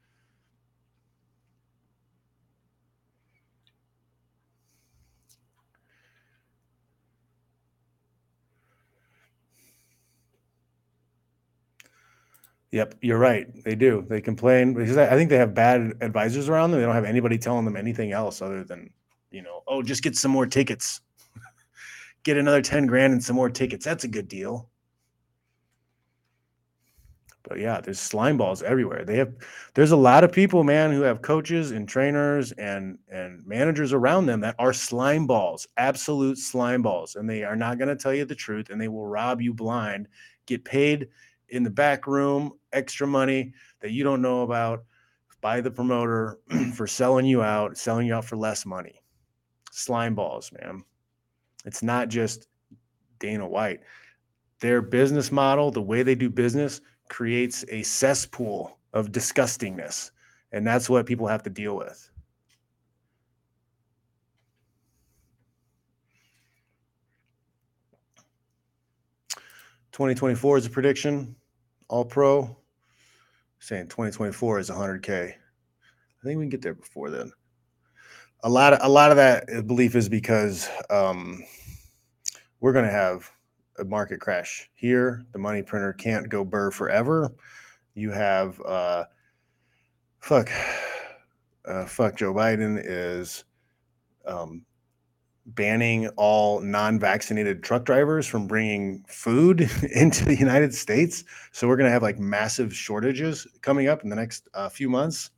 [12.72, 13.48] Yep, you're right.
[13.64, 14.06] They do.
[14.08, 16.80] They complain because I think they have bad advisors around them.
[16.80, 18.92] They don't have anybody telling them anything else other than,
[19.32, 21.02] you know, oh, just get some more tickets.
[22.24, 23.86] get another 10 grand and some more tickets.
[23.86, 24.70] That's a good deal.
[27.44, 29.06] But yeah, there's slime balls everywhere.
[29.06, 29.34] They have
[29.74, 34.28] there's a lot of people, man, who have coaches and trainers and and managers around
[34.28, 38.14] them that are slime balls, absolute slime balls, and they are not going to tell
[38.14, 40.08] you the truth and they will rob you blind,
[40.46, 41.08] get paid
[41.50, 44.84] in the back room, extra money that you don't know about
[45.42, 46.40] by the promoter
[46.76, 49.02] for selling you out, selling you out for less money.
[49.80, 50.84] Slime balls, man.
[51.66, 52.48] It's not just
[53.20, 53.80] Dana White.
[54.60, 60.12] Their business model, the way they do business, creates a cesspool of disgustingness.
[60.52, 62.12] And that's what people have to deal with.
[69.94, 71.36] Twenty twenty four is a prediction.
[71.88, 72.56] All Pro,
[73.60, 75.30] saying 2024 is 100K.
[75.30, 75.34] I
[76.24, 77.32] think we can get there before then.
[78.44, 81.44] A lot of a lot of that belief is because um,
[82.60, 83.30] we're going to have
[83.78, 85.26] a market crash here.
[85.32, 87.34] The money printer can't go burr forever.
[87.96, 89.06] You have uh,
[90.20, 90.50] fuck,
[91.66, 92.16] uh, fuck.
[92.16, 93.44] Joe Biden is
[94.26, 94.66] um,
[95.46, 101.24] banning all non-vaccinated truck drivers from bringing food into the United States.
[101.52, 104.90] So we're going to have like massive shortages coming up in the next uh, few
[104.90, 105.32] months.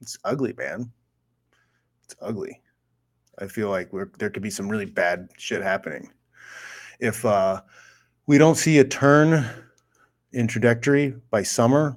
[0.00, 0.90] It's ugly, man.
[2.04, 2.60] It's ugly.
[3.38, 6.10] I feel like there could be some really bad shit happening
[7.00, 7.60] if uh,
[8.26, 9.44] we don't see a turn
[10.32, 11.96] in trajectory by summer.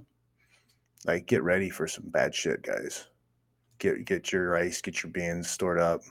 [1.05, 3.07] Like, get ready for some bad shit, guys.
[3.77, 6.01] Get get your rice, get your beans stored up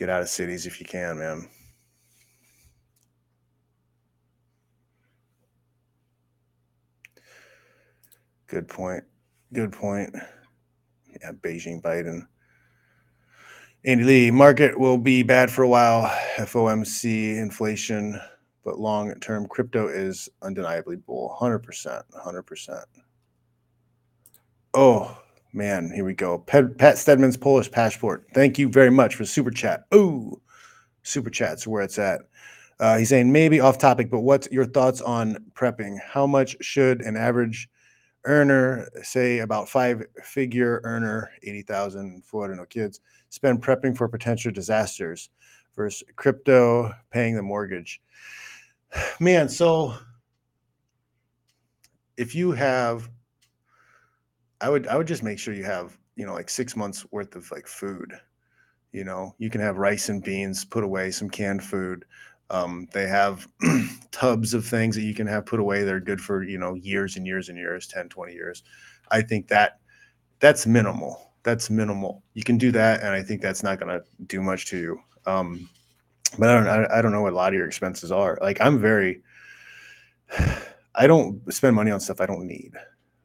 [0.00, 1.46] get out of cities if you can, man.
[8.46, 9.04] Good point.
[9.52, 10.16] Good point.
[11.20, 12.26] Yeah, Beijing Biden.
[13.84, 16.06] Andy Lee, market will be bad for a while.
[16.36, 18.20] FOMC, inflation,
[18.64, 21.36] but long term crypto is undeniably bull.
[21.40, 22.02] 100%.
[22.12, 22.84] 100%.
[24.74, 25.18] Oh,
[25.52, 26.38] Man, here we go.
[26.38, 28.24] Pat, Pat Stedman's Polish passport.
[28.34, 29.82] Thank you very much for super chat.
[29.92, 30.40] Ooh,
[31.02, 32.20] super chats where it's at.
[32.78, 35.98] Uh, he's saying maybe off topic, but what's your thoughts on prepping?
[36.00, 37.68] How much should an average
[38.24, 45.30] earner, say about five figure earner, 80,000, 400 no kids, spend prepping for potential disasters
[45.74, 48.00] versus crypto paying the mortgage?
[49.20, 49.94] Man, so
[52.16, 53.08] if you have
[54.60, 57.34] I would I would just make sure you have you know like six months worth
[57.34, 58.12] of like food.
[58.92, 62.04] You know, you can have rice and beans put away, some canned food.
[62.50, 63.48] Um, they have
[64.10, 65.84] tubs of things that you can have put away.
[65.84, 68.62] They're good for you know years and years and years, 10, 20 years.
[69.10, 69.78] I think that
[70.40, 71.32] that's minimal.
[71.42, 72.22] That's minimal.
[72.34, 75.00] You can do that, and I think that's not going to do much to you.
[75.26, 75.68] Um,
[76.38, 78.38] but I don't I, I don't know what a lot of your expenses are.
[78.40, 79.22] Like I'm very
[80.94, 82.72] I don't spend money on stuff I don't need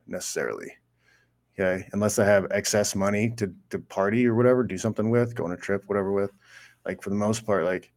[0.07, 0.71] necessarily.
[1.57, 5.45] Okay, unless I have excess money to to party or whatever, do something with, go
[5.45, 6.31] on a trip, whatever with.
[6.85, 7.91] Like for the most part, like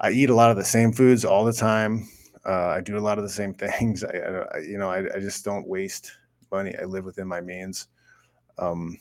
[0.00, 2.08] I eat a lot of the same foods all the time.
[2.46, 4.04] Uh, I do a lot of the same things.
[4.04, 6.12] I, I you know, I, I, just don't waste
[6.52, 6.74] money.
[6.80, 7.88] I live within my means.
[8.58, 8.98] Um,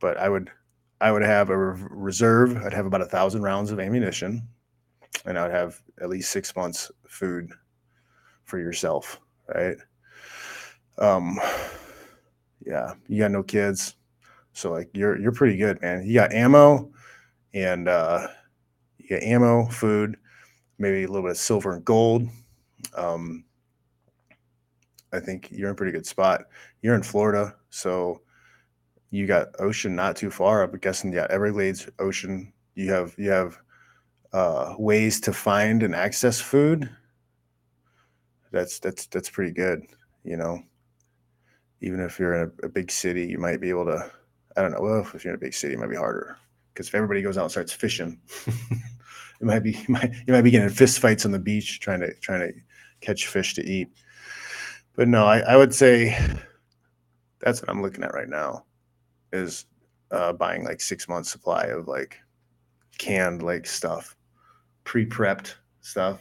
[0.00, 0.50] but I would,
[1.00, 2.56] I would have a reserve.
[2.56, 4.46] I'd have about a thousand rounds of ammunition,
[5.24, 7.50] and I'd have at least six months food
[8.44, 9.20] for yourself,
[9.54, 9.76] right?
[10.98, 11.38] Um,
[12.64, 13.96] yeah, you got no kids,
[14.54, 16.06] so like you're you're pretty good, man.
[16.06, 16.90] You got ammo,
[17.52, 18.28] and uh,
[19.08, 20.16] got ammo, food,
[20.78, 22.28] maybe a little bit of silver and gold.
[22.94, 23.44] Um,
[25.12, 26.42] I think you're in a pretty good spot.
[26.82, 28.20] You're in Florida, so
[29.10, 30.62] you got ocean not too far.
[30.62, 32.52] I'm guessing, yeah, Everglades ocean.
[32.74, 33.58] You have you have
[34.32, 36.90] uh, ways to find and access food.
[38.52, 39.82] That's that's that's pretty good.
[40.24, 40.62] You know,
[41.80, 44.10] even if you're in a, a big city, you might be able to.
[44.56, 44.80] I don't know.
[44.80, 46.36] Well, if you're in a big city, it might be harder
[46.72, 48.20] because if everybody goes out and starts fishing,
[49.40, 52.00] it might be you might you might be getting fist fights on the beach trying
[52.00, 52.52] to trying to
[53.00, 53.88] catch fish to eat.
[54.94, 56.18] But no, I, I would say
[57.40, 58.64] that's what I'm looking at right now
[59.32, 59.66] is
[60.10, 62.18] uh, buying like six months supply of like
[62.98, 64.16] canned like stuff,
[64.84, 66.20] pre-prepped stuff.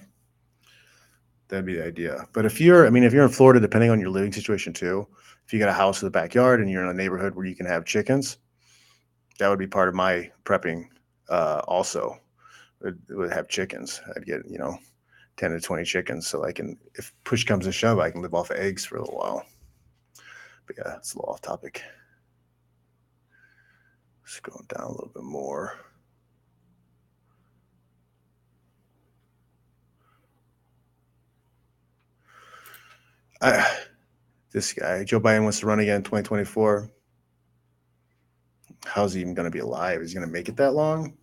[1.47, 2.27] That'd be the idea.
[2.33, 5.07] But if you're, I mean, if you're in Florida, depending on your living situation too,
[5.45, 7.55] if you got a house in the backyard and you're in a neighborhood where you
[7.55, 8.37] can have chickens,
[9.37, 10.87] that would be part of my prepping.
[11.29, 12.19] Uh, also,
[13.09, 14.01] would have chickens.
[14.15, 14.77] I'd get you know
[15.37, 16.27] 10 to 20 chickens.
[16.27, 18.97] So I can, if push comes to shove, I can live off of eggs for
[18.97, 19.45] a little while.
[20.67, 21.83] But yeah, it's a little off topic.
[24.25, 25.73] Scrolling down a little bit more.
[33.41, 33.77] I,
[34.51, 36.89] this guy, Joe Biden wants to run again in 2024.
[38.85, 40.01] How's he even going to be alive?
[40.01, 41.17] Is he going to make it that long?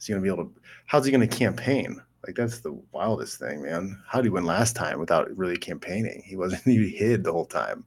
[0.00, 0.60] Is he going to be able to?
[0.86, 2.00] How's he going to campaign?
[2.26, 4.00] Like that's the wildest thing, man.
[4.06, 6.22] How did he win last time without really campaigning?
[6.24, 7.84] He wasn't he hid the whole time.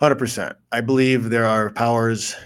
[0.00, 0.54] 100%.
[0.72, 2.36] I believe there are powers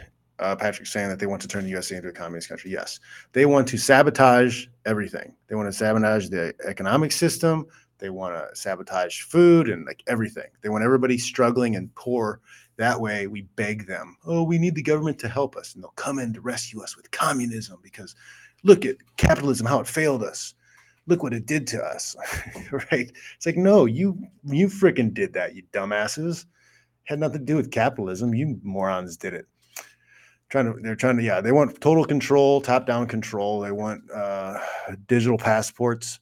[0.40, 2.70] uh, Patrick saying that they want to turn the USA into a communist country.
[2.70, 2.98] Yes.
[3.32, 5.34] They want to sabotage everything.
[5.48, 7.66] They want to sabotage the economic system.
[7.98, 10.48] They want to sabotage food and like everything.
[10.62, 12.40] They want everybody struggling and poor.
[12.80, 15.74] That way we beg them, oh, we need the government to help us.
[15.74, 18.14] And they'll come in to rescue us with communism because
[18.62, 20.54] look at capitalism how it failed us.
[21.06, 22.16] Look what it did to us
[22.72, 23.12] right?
[23.36, 26.46] It's like no you you freaking did that you dumbasses.
[27.04, 28.34] Had nothing to do with capitalism.
[28.34, 29.44] You morons did it.
[30.48, 33.60] Trying to they're trying to yeah they want total control top down control.
[33.60, 34.58] They want uh,
[35.06, 36.18] digital passports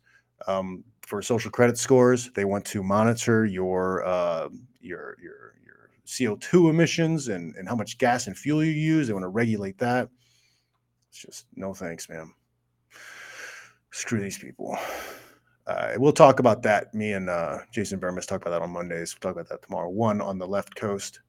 [0.48, 2.32] um, for social credit scores.
[2.35, 4.48] They want to monitor your uh,
[4.80, 5.68] your your your
[6.09, 9.78] co2 emissions and and how much gas and fuel you use they want to regulate
[9.78, 10.09] that
[11.10, 12.32] it's just no thanks, man.
[13.90, 14.76] Screw these people.
[15.66, 16.94] Uh, we'll talk about that.
[16.94, 19.14] Me and uh, Jason Bermas talk about that on Mondays.
[19.14, 19.89] We'll talk about that tomorrow.
[19.89, 21.20] One on the left coast.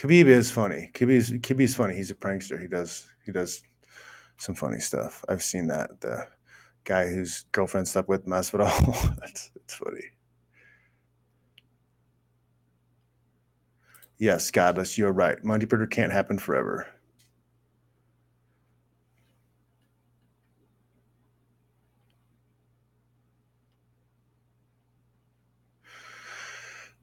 [0.00, 0.90] Khabib is funny.
[0.94, 1.94] Khabib's Khabib's funny.
[1.94, 2.58] He's a prankster.
[2.58, 3.60] He does he does
[4.38, 5.22] some funny stuff.
[5.28, 6.00] I've seen that.
[6.00, 6.26] The
[6.84, 8.70] guy whose girlfriend slept with Masvidal.
[9.20, 10.04] that's, that's funny.
[14.16, 15.42] Yes, godless, you're right.
[15.44, 16.86] Monty Python can't happen forever.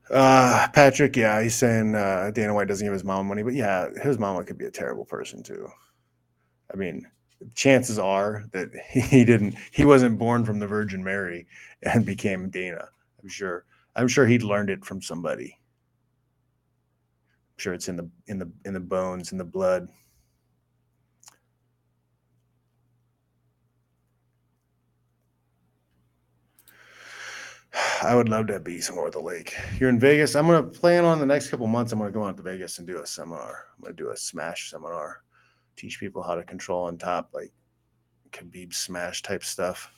[0.09, 3.89] Uh, Patrick, yeah, he's saying uh, Dana White doesn't give his mom money, but yeah,
[4.01, 5.67] his mama could be a terrible person too.
[6.73, 7.05] I mean,
[7.55, 11.47] chances are that he didn't he wasn't born from the virgin mary
[11.84, 12.89] and became dana.
[13.21, 13.65] I'm sure
[13.95, 15.57] i'm sure he'd learned it from somebody.
[17.51, 19.88] I'm sure it's in the in the in the bones in the blood
[28.07, 29.53] I would love to be somewhere with a lake.
[29.79, 30.35] You're in Vegas.
[30.35, 31.91] I'm gonna plan on the next couple months.
[31.91, 33.65] I'm gonna go out to Vegas and do a seminar.
[33.75, 35.23] I'm gonna do a smash seminar
[35.77, 37.53] teach people how to control on top, like
[38.31, 39.91] Khabib smash type stuff.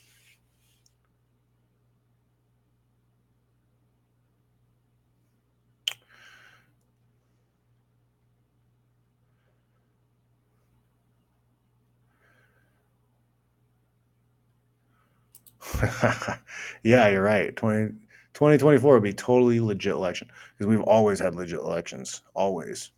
[16.84, 17.56] yeah, you're right.
[17.56, 17.94] 20,
[18.34, 22.92] 2024 would be totally legit election because we've always had legit elections, always.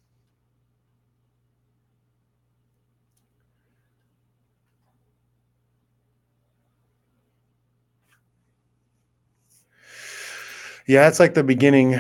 [10.88, 11.98] Yeah, it's like the beginning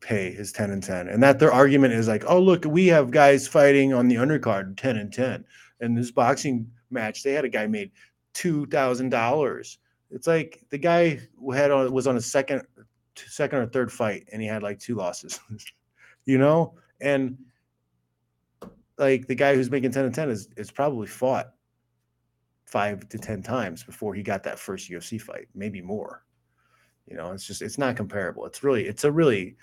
[0.00, 1.08] pay is 10 and 10.
[1.08, 4.76] And that their argument is like, oh, look, we have guys fighting on the undercard
[4.76, 5.44] 10 and 10.
[5.80, 7.92] And this boxing match, they had a guy made
[8.40, 9.76] $2,000.
[10.10, 12.62] It's like the guy who had on, was on a second,
[13.14, 15.40] second or third fight and he had like two losses,
[16.24, 16.74] you know?
[17.00, 17.38] And
[18.98, 21.52] like the guy who's making 10 to 10 is, is probably fought
[22.66, 26.24] five to 10 times before he got that first UFC fight, maybe more.
[27.06, 28.46] You know, it's just, it's not comparable.
[28.46, 29.56] It's really, it's a really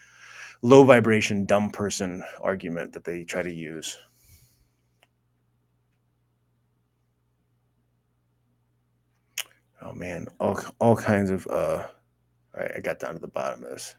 [0.62, 3.98] low vibration, dumb person argument that they try to use.
[9.88, 11.88] Oh man, all all kinds of uh
[12.54, 13.96] all right, I got down to the bottom of this.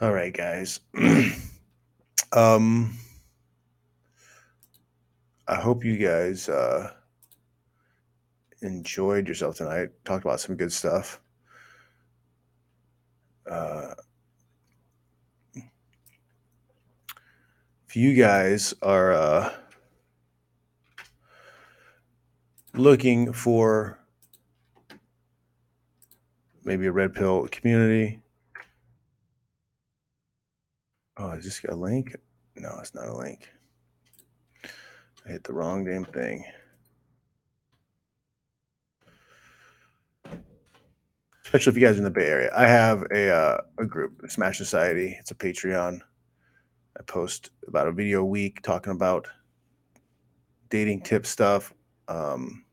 [0.00, 0.80] All right, guys.
[2.32, 2.98] um
[5.48, 6.92] I hope you guys uh
[8.60, 9.88] enjoyed yourself tonight.
[10.04, 11.18] Talked about some good stuff.
[13.50, 13.94] Uh
[17.92, 19.52] if you guys are uh,
[22.72, 23.98] looking for
[26.64, 28.18] maybe a red pill community.
[31.18, 32.16] Oh, is this a link?
[32.56, 33.50] No, it's not a link.
[35.26, 36.46] I hit the wrong damn thing.
[41.44, 42.50] Especially if you guys are in the Bay Area.
[42.56, 45.14] I have a uh, a group, Smash Society.
[45.20, 46.00] It's a Patreon.
[46.98, 49.26] I post about a video a week talking about
[50.68, 51.72] dating tip stuff.
[52.08, 52.64] Um,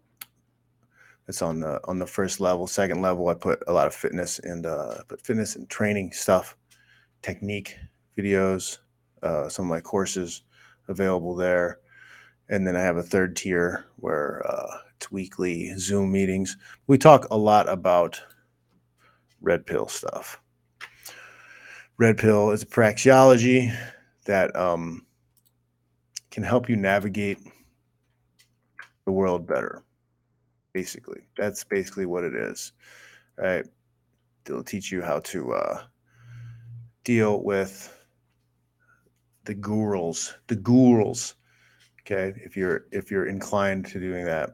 [1.27, 2.67] it's on the on the first level.
[2.67, 6.57] Second level, I put a lot of fitness and uh, put fitness and training stuff,
[7.21, 7.77] technique
[8.17, 8.79] videos,
[9.23, 10.41] uh, some of my courses
[10.87, 11.79] available there.
[12.49, 16.57] And then I have a third tier where uh, it's weekly Zoom meetings.
[16.87, 18.19] We talk a lot about
[19.39, 20.41] red pill stuff.
[21.97, 23.71] Red pill is praxeology
[24.29, 25.07] that um,
[26.29, 27.39] can help you navigate
[29.05, 29.83] the world better.
[30.71, 32.73] Basically, that's basically what it is,
[33.39, 33.65] right?
[34.45, 35.81] It'll teach you how to uh,
[37.03, 37.91] deal with
[39.45, 41.33] the ghouls, the ghouls.
[42.01, 44.51] Okay, if you're if you're inclined to doing that,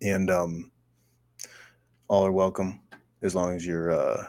[0.00, 0.70] and um,
[2.06, 2.78] all are welcome
[3.22, 4.28] as long as you're uh,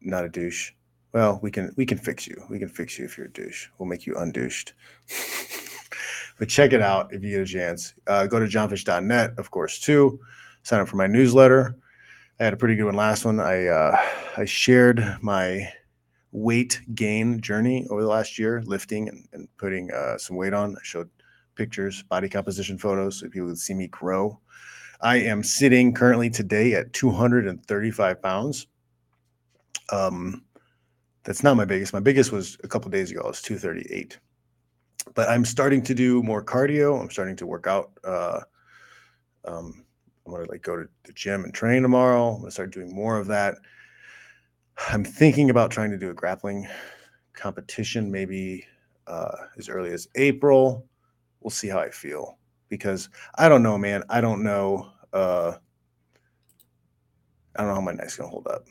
[0.00, 0.72] not a douche.
[1.12, 2.42] Well, we can we can fix you.
[2.48, 3.68] We can fix you if you're a douche.
[3.78, 4.72] We'll make you undouched.
[6.38, 7.94] but check it out if you get a chance.
[8.06, 10.18] Uh, go to johnfish.net, of course, too.
[10.62, 11.76] Sign up for my newsletter.
[12.40, 13.40] I had a pretty good one last one.
[13.40, 13.96] I uh,
[14.38, 15.70] I shared my
[16.32, 20.74] weight gain journey over the last year, lifting and, and putting uh, some weight on.
[20.74, 21.10] I showed
[21.56, 24.40] pictures, body composition photos, so people could see me grow.
[25.02, 28.66] I am sitting currently today at 235 pounds.
[29.90, 30.44] Um,
[31.24, 31.92] that's not my biggest.
[31.92, 33.20] My biggest was a couple days ago.
[33.20, 34.18] It was 238.
[35.14, 37.00] But I'm starting to do more cardio.
[37.00, 37.90] I'm starting to work out.
[38.04, 38.40] Uh,
[39.44, 39.84] um,
[40.24, 42.34] I'm gonna like go to the gym and train tomorrow.
[42.34, 43.56] I'm gonna start doing more of that.
[44.88, 46.66] I'm thinking about trying to do a grappling
[47.34, 48.64] competition, maybe
[49.06, 50.86] uh, as early as April.
[51.40, 52.38] We'll see how I feel
[52.68, 54.04] because I don't know, man.
[54.08, 54.92] I don't know.
[55.12, 55.54] Uh,
[57.56, 58.66] I don't know how my neck's gonna hold up.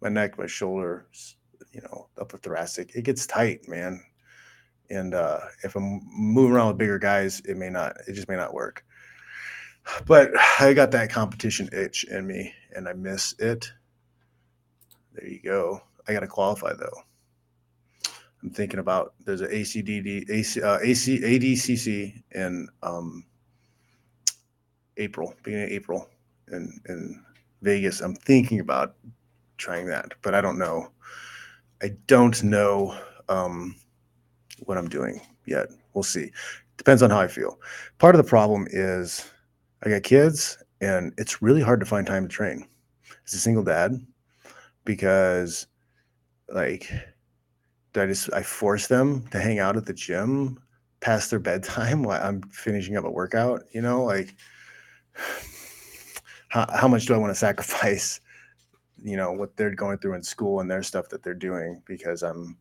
[0.00, 1.36] My neck, my shoulders,
[1.72, 4.02] you know, upper thoracic, it gets tight, man.
[4.90, 8.36] And uh, if I'm moving around with bigger guys, it may not, it just may
[8.36, 8.84] not work.
[10.06, 10.30] But
[10.60, 13.72] I got that competition itch in me and I miss it.
[15.14, 15.82] There you go.
[16.06, 17.02] I got to qualify though.
[18.42, 23.24] I'm thinking about there's an ACDD, AC, uh, AC, ADCC in um,
[24.96, 26.08] April, beginning of April
[26.50, 27.22] in, in
[27.62, 28.00] Vegas.
[28.00, 28.96] I'm thinking about
[29.58, 30.90] trying that, but I don't know.
[31.82, 32.96] I don't know
[33.28, 33.74] um,
[34.60, 35.68] what I'm doing yet.
[35.94, 36.30] We'll see.
[36.76, 37.58] Depends on how I feel.
[37.98, 39.28] Part of the problem is
[39.84, 42.66] I got kids, and it's really hard to find time to train.
[43.26, 43.94] As a single dad,
[44.84, 45.66] because
[46.48, 46.90] like,
[47.94, 50.58] I just I force them to hang out at the gym
[51.00, 53.64] past their bedtime while I'm finishing up a workout?
[53.72, 54.34] You know, like
[56.48, 58.20] how, how much do I want to sacrifice
[59.02, 62.22] you know what they're going through in school and their stuff that they're doing because
[62.22, 62.56] I'm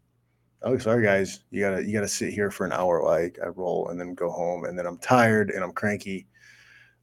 [0.63, 3.89] oh sorry guys you gotta you gotta sit here for an hour like I roll
[3.89, 6.27] and then go home and then I'm tired and I'm cranky.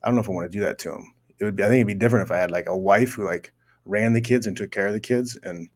[0.02, 1.15] I don't know if I want to do that to them.
[1.39, 3.24] It would be I think it'd be different if I had like a wife who
[3.24, 3.52] like
[3.85, 5.69] ran the kids and took care of the kids and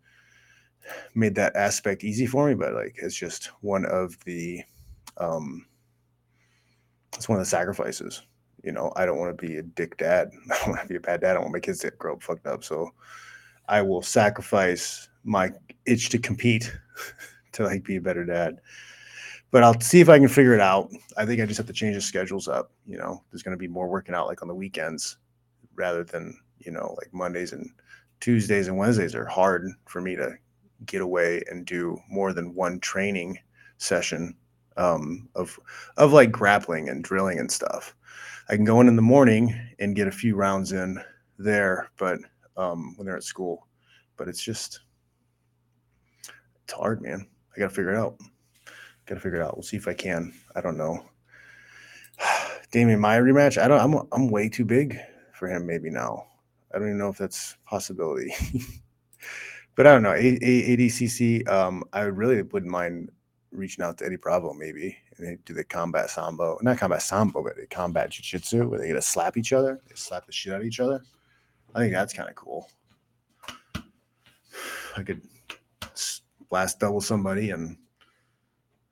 [1.15, 4.63] made that aspect easy for me, but like it's just one of the
[5.19, 5.67] um
[7.15, 8.23] it's one of the sacrifices.
[8.65, 10.31] You know, I don't want to be a dick dad.
[10.51, 11.37] I don't want to be a bad dad.
[11.37, 12.65] I want my kids to grow up fucked up.
[12.65, 12.91] So
[13.69, 15.51] I will sacrifice my
[15.87, 16.73] itch to compete
[17.53, 18.61] to like be a better dad.
[19.51, 20.91] But I'll see if I can figure it out.
[21.17, 22.73] I think I just have to change the schedules up.
[22.87, 25.19] You know, there's going to be more working out like on the weekends
[25.75, 27.69] rather than, you know, like Mondays and
[28.21, 30.35] Tuesdays and Wednesdays are hard for me to
[30.87, 33.39] get away and do more than one training
[33.79, 34.35] session
[34.77, 35.59] um, of
[35.97, 37.95] of like grappling and drilling and stuff.
[38.49, 41.03] I can go in in the morning and get a few rounds in
[41.39, 42.19] there, but
[42.57, 43.67] um, when they're at school,
[44.17, 44.81] but it's just
[46.65, 47.27] it's hard, man.
[47.55, 48.19] I got to figure it out.
[49.07, 49.57] Got to figure it out.
[49.57, 50.33] We'll see if I can.
[50.55, 51.05] I don't know.
[52.71, 53.61] Damian Maia rematch.
[53.61, 53.81] I don't.
[53.81, 54.99] I'm I'm way too big
[55.35, 55.67] for him.
[55.67, 56.27] Maybe now.
[56.75, 58.35] I don't even know if that's possibility.
[59.75, 60.13] but I don't know.
[60.13, 61.47] A- A- ADCC.
[61.49, 63.11] Um, I really wouldn't mind
[63.51, 67.43] reaching out to Eddie Bravo maybe and they do the combat sambo, not combat sambo,
[67.43, 70.53] but the combat jiu-jitsu where they get to slap each other, they slap the shit
[70.53, 71.03] out of each other.
[71.75, 72.69] I think that's kind of cool.
[74.97, 75.23] I could
[76.51, 77.79] blast double somebody and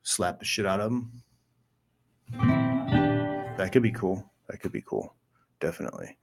[0.02, 1.22] slap the shit out of them.
[3.58, 4.32] That could be cool.
[4.48, 5.14] That could be cool.
[5.60, 6.16] Definitely.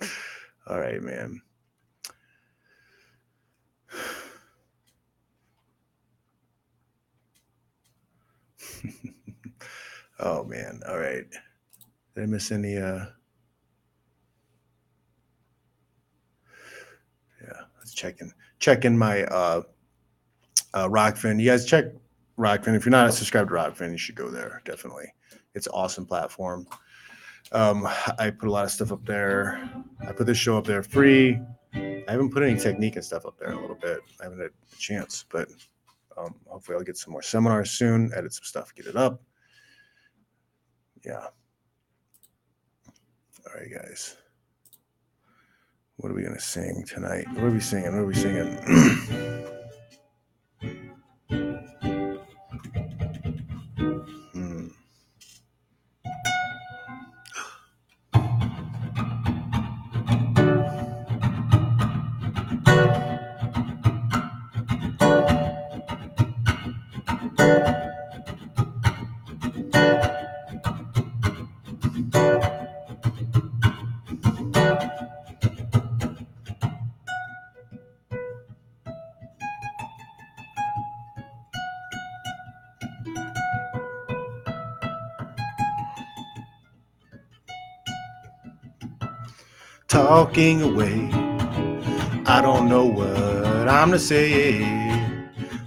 [0.66, 1.42] All right, man.
[10.20, 10.80] oh man.
[10.88, 11.26] All right.
[12.14, 13.04] Did I miss any uh
[17.84, 19.62] yeah, let's check in check in my uh
[20.72, 21.40] uh Rokfin.
[21.40, 21.86] You guys check
[22.38, 22.74] Rokfin.
[22.74, 25.12] If you're not subscribed to Rokfin, you should go there, definitely.
[25.54, 26.66] It's an awesome platform.
[27.52, 27.86] Um,
[28.18, 29.70] I put a lot of stuff up there.
[30.06, 31.38] I put this show up there free.
[31.74, 34.00] I haven't put any technique and stuff up there in a little bit.
[34.20, 35.48] I haven't had a chance, but
[36.16, 39.22] um, hopefully, I'll get some more seminars soon, edit some stuff, get it up.
[41.04, 41.26] Yeah.
[43.46, 44.16] All right, guys.
[45.96, 47.26] What are we going to sing tonight?
[47.34, 47.92] What are we singing?
[47.92, 49.50] What are we singing?
[89.94, 91.08] talking away.
[92.26, 94.60] I don't know what I'm to say.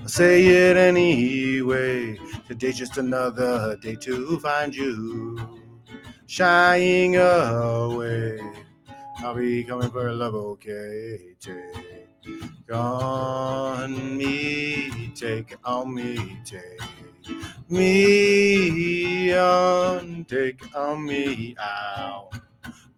[0.02, 2.20] I'll say it anyway.
[2.45, 5.40] Today's just another day to find you
[6.26, 8.41] shying away.
[9.20, 11.34] I'll be coming for a love, okay?
[11.40, 16.82] Take on me, take on me, take
[17.70, 22.30] me on, take on me, I'll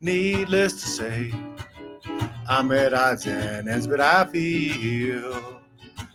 [0.00, 1.32] Needless to say,
[2.48, 5.60] I'm at odds and ends, but I feel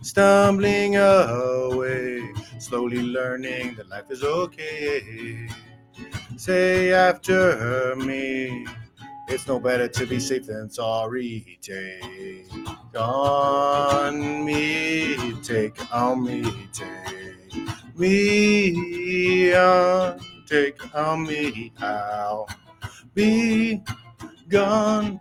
[0.02, 5.48] stumbling away, slowly learning that life is okay.
[6.38, 8.68] Say after me.
[9.28, 11.58] It's no better to be safe than sorry.
[11.62, 12.48] Take
[12.96, 21.72] on me, take on me, take me on, take on me.
[21.80, 22.48] I'll
[23.16, 23.82] be
[24.48, 25.20] gone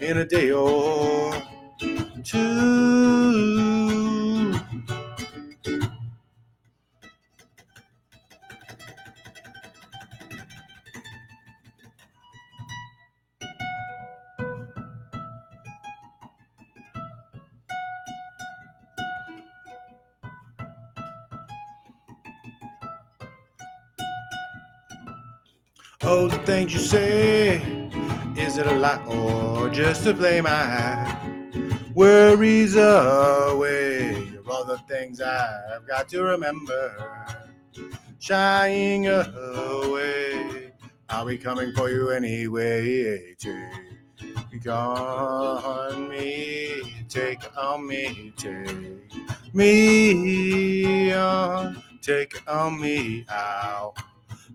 [0.00, 1.32] in a day or
[2.24, 3.50] two.
[26.12, 27.58] Oh, the things you say,
[28.36, 31.16] is it a lie or just to play my
[31.94, 34.16] worries away?
[34.36, 37.46] Of all the things I've got to remember,
[38.18, 40.72] shying away.
[41.08, 43.36] I'll be coming for you anyway.
[43.38, 53.24] Take on me, take on me, take me on, take on me.
[53.28, 53.94] I'll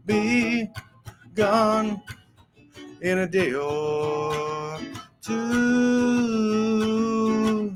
[0.05, 0.67] be
[1.35, 2.01] gone
[3.01, 4.79] in a day or
[5.21, 5.35] two.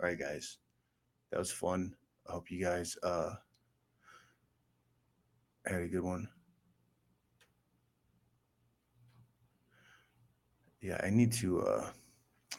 [0.00, 0.58] All right, guys,
[1.30, 1.94] that was fun.
[2.28, 3.34] I hope you guys uh,
[5.66, 6.28] had a good one.
[10.80, 11.60] Yeah, I need to.
[11.62, 11.90] Uh,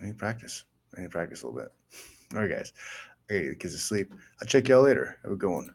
[0.02, 0.66] I need practice.
[0.98, 1.72] I need practice a little bit.
[2.34, 2.74] All right, guys.
[3.30, 4.14] I gotta get the kids to sleep.
[4.42, 5.18] I'll check y'all later.
[5.24, 5.70] Have a good one.